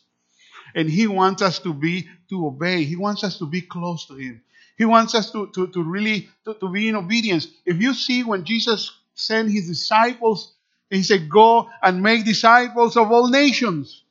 And 0.74 0.90
He 0.90 1.06
wants 1.06 1.44
us 1.44 1.60
to 1.60 1.74
be, 1.74 2.10
to 2.30 2.48
obey. 2.48 2.84
He 2.84 2.96
wants 2.96 3.24
us 3.24 3.38
to 3.38 3.46
be 3.46 3.62
close 3.62 4.08
to 4.08 4.16
Him. 4.16 4.42
He 4.76 4.86
wants 4.86 5.14
us 5.14 5.32
to, 5.32 5.48
to, 5.54 5.68
to 5.68 5.84
really, 5.84 6.28
to, 6.46 6.56
to 6.56 6.70
be 6.70 6.90
in 6.90 6.96
obedience. 6.96 7.48
If 7.66 7.80
you 7.80 7.94
see 7.94 8.24
when 8.24 8.44
Jesus 8.44 8.92
sent 9.14 9.52
His 9.52 9.68
disciples, 9.68 10.56
He 10.90 11.04
said, 11.04 11.30
go 11.30 11.70
and 11.82 12.02
make 12.02 12.26
disciples 12.26 12.98
of 12.98 13.12
all 13.12 13.30
nations, 13.30 14.04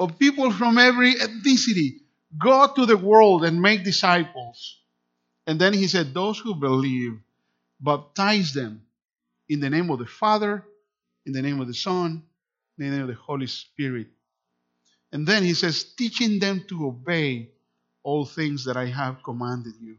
of 0.00 0.18
people 0.18 0.50
from 0.50 0.76
every 0.76 1.14
ethnicity. 1.14 2.00
Go 2.36 2.66
to 2.74 2.86
the 2.86 2.96
world 2.96 3.44
and 3.44 3.62
make 3.62 3.84
disciples. 3.84 4.78
And 5.46 5.60
then 5.60 5.72
He 5.72 5.86
said, 5.86 6.12
those 6.12 6.38
who 6.38 6.56
believe, 6.56 7.18
baptize 7.80 8.52
them 8.52 8.82
in 9.48 9.60
the 9.60 9.70
name 9.70 9.90
of 9.90 10.00
the 10.00 10.06
Father, 10.06 10.64
in 11.30 11.32
the 11.32 11.48
name 11.48 11.60
of 11.60 11.68
the 11.68 11.74
Son, 11.74 12.24
in 12.76 12.84
the 12.84 12.90
name 12.90 13.02
of 13.02 13.08
the 13.08 13.14
Holy 13.14 13.46
Spirit. 13.46 14.08
And 15.12 15.24
then 15.24 15.44
he 15.44 15.54
says, 15.54 15.84
teaching 15.84 16.40
them 16.40 16.64
to 16.68 16.88
obey 16.88 17.50
all 18.02 18.24
things 18.24 18.64
that 18.64 18.76
I 18.76 18.86
have 18.86 19.22
commanded 19.22 19.74
you. 19.80 19.96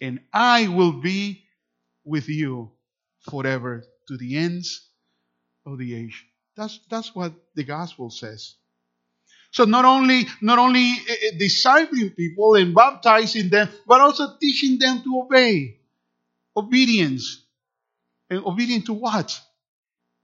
And 0.00 0.20
I 0.32 0.68
will 0.68 0.92
be 0.92 1.42
with 2.04 2.28
you 2.28 2.70
forever 3.28 3.82
to 4.06 4.16
the 4.16 4.36
ends 4.36 4.86
of 5.66 5.78
the 5.78 5.96
age. 5.96 6.24
That's, 6.56 6.78
that's 6.88 7.12
what 7.12 7.32
the 7.56 7.64
gospel 7.64 8.10
says. 8.10 8.54
So 9.50 9.64
not 9.64 9.84
only 9.84 10.28
not 10.40 10.60
only 10.60 10.92
uh, 10.92 11.34
discipling 11.40 12.14
people 12.14 12.54
and 12.54 12.72
baptizing 12.72 13.48
them, 13.48 13.68
but 13.84 14.00
also 14.00 14.36
teaching 14.40 14.78
them 14.78 15.02
to 15.02 15.22
obey. 15.24 15.78
Obedience. 16.56 17.42
And 18.28 18.44
obedient 18.44 18.86
to 18.86 18.92
what? 18.92 19.40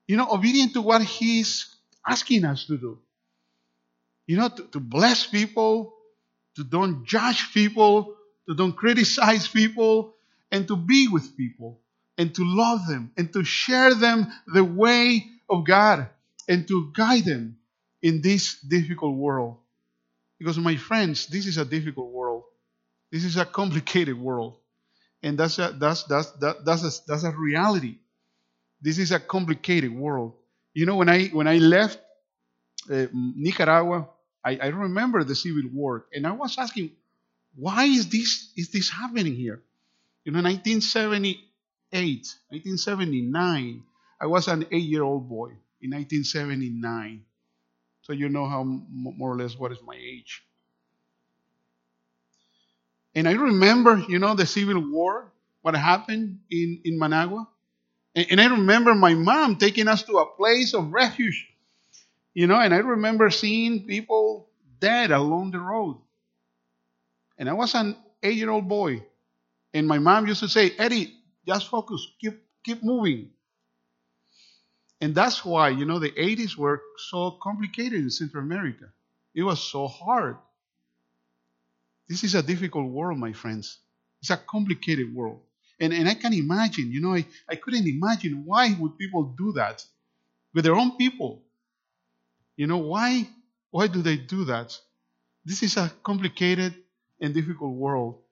You 0.06 0.16
know, 0.16 0.28
obedient 0.30 0.74
to 0.74 0.82
what 0.82 1.02
He's 1.02 1.74
asking 2.06 2.44
us 2.44 2.66
to 2.66 2.76
do. 2.76 2.98
You 4.26 4.36
know, 4.36 4.48
to, 4.48 4.62
to 4.72 4.80
bless 4.80 5.26
people, 5.26 5.94
to 6.56 6.64
don't 6.64 7.04
judge 7.04 7.52
people, 7.52 8.16
to 8.48 8.54
don't 8.54 8.72
criticize 8.72 9.48
people, 9.48 10.14
and 10.50 10.66
to 10.68 10.76
be 10.76 11.08
with 11.08 11.36
people, 11.36 11.80
and 12.18 12.34
to 12.34 12.42
love 12.44 12.86
them, 12.86 13.12
and 13.16 13.32
to 13.32 13.44
share 13.44 13.94
them 13.94 14.26
the 14.46 14.64
way 14.64 15.26
of 15.48 15.64
God, 15.64 16.08
and 16.48 16.66
to 16.68 16.92
guide 16.94 17.24
them 17.24 17.58
in 18.02 18.20
this 18.22 18.60
difficult 18.60 19.16
world. 19.16 19.58
Because, 20.38 20.58
my 20.58 20.76
friends, 20.76 21.26
this 21.26 21.46
is 21.46 21.56
a 21.56 21.64
difficult 21.64 22.12
world. 22.12 22.44
This 23.10 23.24
is 23.24 23.36
a 23.36 23.44
complicated 23.44 24.18
world. 24.18 24.56
And 25.22 25.38
that's 25.38 25.58
a, 25.58 25.74
that's, 25.78 26.04
that's, 26.04 26.30
that, 26.32 26.64
that's, 26.64 26.82
a, 26.82 27.02
that's 27.06 27.24
a 27.24 27.30
reality. 27.30 27.96
This 28.80 28.98
is 28.98 29.12
a 29.12 29.20
complicated 29.20 29.92
world. 29.94 30.34
You 30.74 30.86
know, 30.86 30.96
when 30.96 31.08
I, 31.08 31.28
when 31.28 31.48
I 31.48 31.58
left 31.58 31.98
uh, 32.90 33.06
Nicaragua, 33.12 34.08
I, 34.44 34.58
I 34.58 34.66
remember 34.68 35.24
the 35.24 35.34
Civil 35.34 35.70
War, 35.72 36.06
and 36.12 36.26
I 36.26 36.32
was 36.32 36.56
asking, 36.58 36.92
why 37.56 37.84
is 37.84 38.08
this 38.08 38.52
is 38.56 38.70
this 38.70 38.90
happening 38.90 39.34
here? 39.34 39.62
You 40.24 40.32
know, 40.32 40.42
1978, 40.42 41.38
1979, 42.50 43.82
I 44.20 44.26
was 44.26 44.48
an 44.48 44.66
eight-year-old 44.70 45.28
boy 45.28 45.50
in 45.80 45.90
1979. 45.90 47.24
So 48.02 48.12
you 48.12 48.28
know 48.28 48.46
how 48.46 48.62
more 48.62 49.32
or 49.32 49.36
less 49.36 49.58
what 49.58 49.72
is 49.72 49.78
my 49.84 49.96
age. 49.96 50.42
And 53.14 53.26
I 53.26 53.32
remember, 53.32 54.04
you 54.08 54.18
know, 54.18 54.34
the 54.34 54.46
Civil 54.46 54.90
War, 54.90 55.32
what 55.62 55.74
happened 55.74 56.40
in, 56.50 56.80
in 56.84 56.98
Managua. 56.98 57.48
And, 58.16 58.26
and 58.32 58.42
I 58.42 58.46
remember 58.46 58.96
my 58.96 59.14
mom 59.14 59.58
taking 59.58 59.88
us 59.88 60.04
to 60.04 60.18
a 60.18 60.26
place 60.36 60.74
of 60.74 60.92
refuge 60.92 61.46
you 62.34 62.46
know, 62.46 62.60
and 62.60 62.74
I 62.74 62.78
remember 62.78 63.30
seeing 63.30 63.86
people 63.86 64.50
dead 64.78 65.10
along 65.10 65.52
the 65.52 65.58
road. 65.58 65.98
And 67.38 67.48
I 67.48 67.54
was 67.54 67.74
an 67.74 67.96
eight 68.22 68.36
year 68.36 68.50
old 68.50 68.68
boy. 68.68 69.04
And 69.72 69.88
my 69.88 69.98
mom 69.98 70.26
used 70.26 70.40
to 70.40 70.48
say, 70.48 70.72
Eddie, 70.78 71.14
just 71.46 71.68
focus, 71.68 72.06
keep, 72.20 72.42
keep 72.62 72.84
moving. 72.84 73.30
And 75.00 75.14
that's 75.14 75.44
why, 75.46 75.70
you 75.70 75.86
know, 75.86 75.98
the 75.98 76.10
80s 76.10 76.58
were 76.58 76.82
so 77.10 77.38
complicated 77.42 78.00
in 78.00 78.10
Central 78.10 78.44
America. 78.44 78.86
It 79.34 79.44
was 79.44 79.62
so 79.62 79.88
hard. 79.88 80.36
This 82.08 82.24
is 82.24 82.34
a 82.34 82.42
difficult 82.42 82.90
world, 82.90 83.18
my 83.18 83.32
friends. 83.32 83.78
It's 84.20 84.30
a 84.30 84.36
complicated 84.36 85.14
world. 85.14 85.40
And, 85.80 85.92
and 85.92 86.08
I 86.08 86.14
can 86.14 86.32
imagine, 86.32 86.90
you 86.90 87.00
know, 87.00 87.14
I, 87.14 87.26
I 87.48 87.56
couldn't 87.56 87.86
imagine 87.86 88.44
why 88.44 88.74
would 88.78 88.96
people 88.98 89.34
do 89.36 89.52
that 89.52 89.84
with 90.54 90.64
their 90.64 90.74
own 90.74 90.96
people. 90.96 91.42
You 92.56 92.66
know 92.66 92.78
why? 92.78 93.28
Why 93.70 93.86
do 93.88 94.00
they 94.02 94.16
do 94.16 94.46
that? 94.46 94.78
This 95.44 95.62
is 95.62 95.76
a 95.76 95.92
complicated 96.02 96.74
and 97.20 97.34
difficult 97.34 97.74
world. 97.76 98.22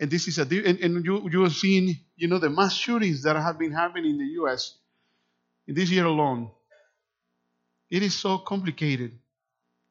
And 0.00 0.10
this 0.10 0.28
is 0.28 0.38
a 0.38 0.42
and, 0.42 0.78
and 0.80 1.04
you 1.04 1.28
you 1.30 1.42
have 1.42 1.54
seen, 1.54 1.98
you 2.16 2.28
know, 2.28 2.38
the 2.38 2.50
mass 2.50 2.74
shootings 2.74 3.22
that 3.22 3.36
have 3.36 3.58
been 3.58 3.72
happening 3.72 4.12
in 4.12 4.18
the 4.18 4.26
US 4.42 4.78
in 5.66 5.74
this 5.74 5.90
year 5.90 6.06
alone. 6.06 6.50
It 7.90 8.02
is 8.02 8.14
so 8.14 8.38
complicated. 8.38 9.18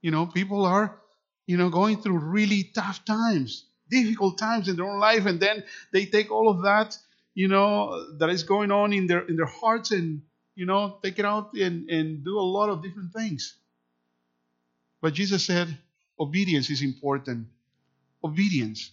You 0.01 0.11
know, 0.11 0.25
people 0.27 0.65
are, 0.65 1.01
you 1.47 1.57
know, 1.57 1.69
going 1.69 2.01
through 2.01 2.19
really 2.19 2.71
tough 2.75 3.05
times, 3.05 3.65
difficult 3.89 4.37
times 4.37 4.67
in 4.67 4.75
their 4.75 4.85
own 4.85 4.99
life, 4.99 5.25
and 5.25 5.39
then 5.39 5.63
they 5.91 6.05
take 6.05 6.31
all 6.31 6.49
of 6.49 6.63
that, 6.63 6.97
you 7.33 7.47
know, 7.47 8.17
that 8.17 8.29
is 8.29 8.43
going 8.43 8.71
on 8.71 8.93
in 8.93 9.07
their 9.07 9.21
in 9.27 9.35
their 9.35 9.45
hearts 9.45 9.91
and 9.91 10.21
you 10.55 10.65
know, 10.65 10.97
take 11.03 11.19
it 11.19 11.25
out 11.25 11.53
and, 11.53 11.89
and 11.89 12.23
do 12.23 12.39
a 12.39 12.41
lot 12.41 12.69
of 12.69 12.81
different 12.81 13.11
things. 13.13 13.55
But 15.01 15.13
Jesus 15.13 15.45
said 15.45 15.77
obedience 16.19 16.69
is 16.69 16.81
important. 16.81 17.47
Obedience. 18.23 18.91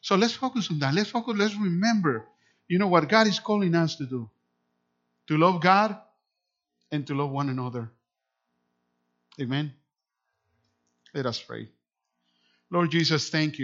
So 0.00 0.14
let's 0.14 0.32
focus 0.32 0.70
on 0.70 0.78
that. 0.78 0.94
Let's 0.94 1.10
focus, 1.10 1.34
let's 1.36 1.54
remember, 1.56 2.26
you 2.68 2.78
know, 2.78 2.86
what 2.86 3.08
God 3.08 3.26
is 3.26 3.40
calling 3.40 3.74
us 3.74 3.96
to 3.96 4.06
do. 4.06 4.30
To 5.26 5.36
love 5.36 5.60
God 5.60 5.96
and 6.90 7.06
to 7.08 7.14
love 7.14 7.30
one 7.30 7.50
another. 7.50 7.90
Amen. 9.40 9.72
Let 11.12 11.26
us 11.26 11.40
pray. 11.42 11.68
Lord 12.70 12.90
Jesus, 12.90 13.28
thank 13.30 13.54
you. 13.54 13.58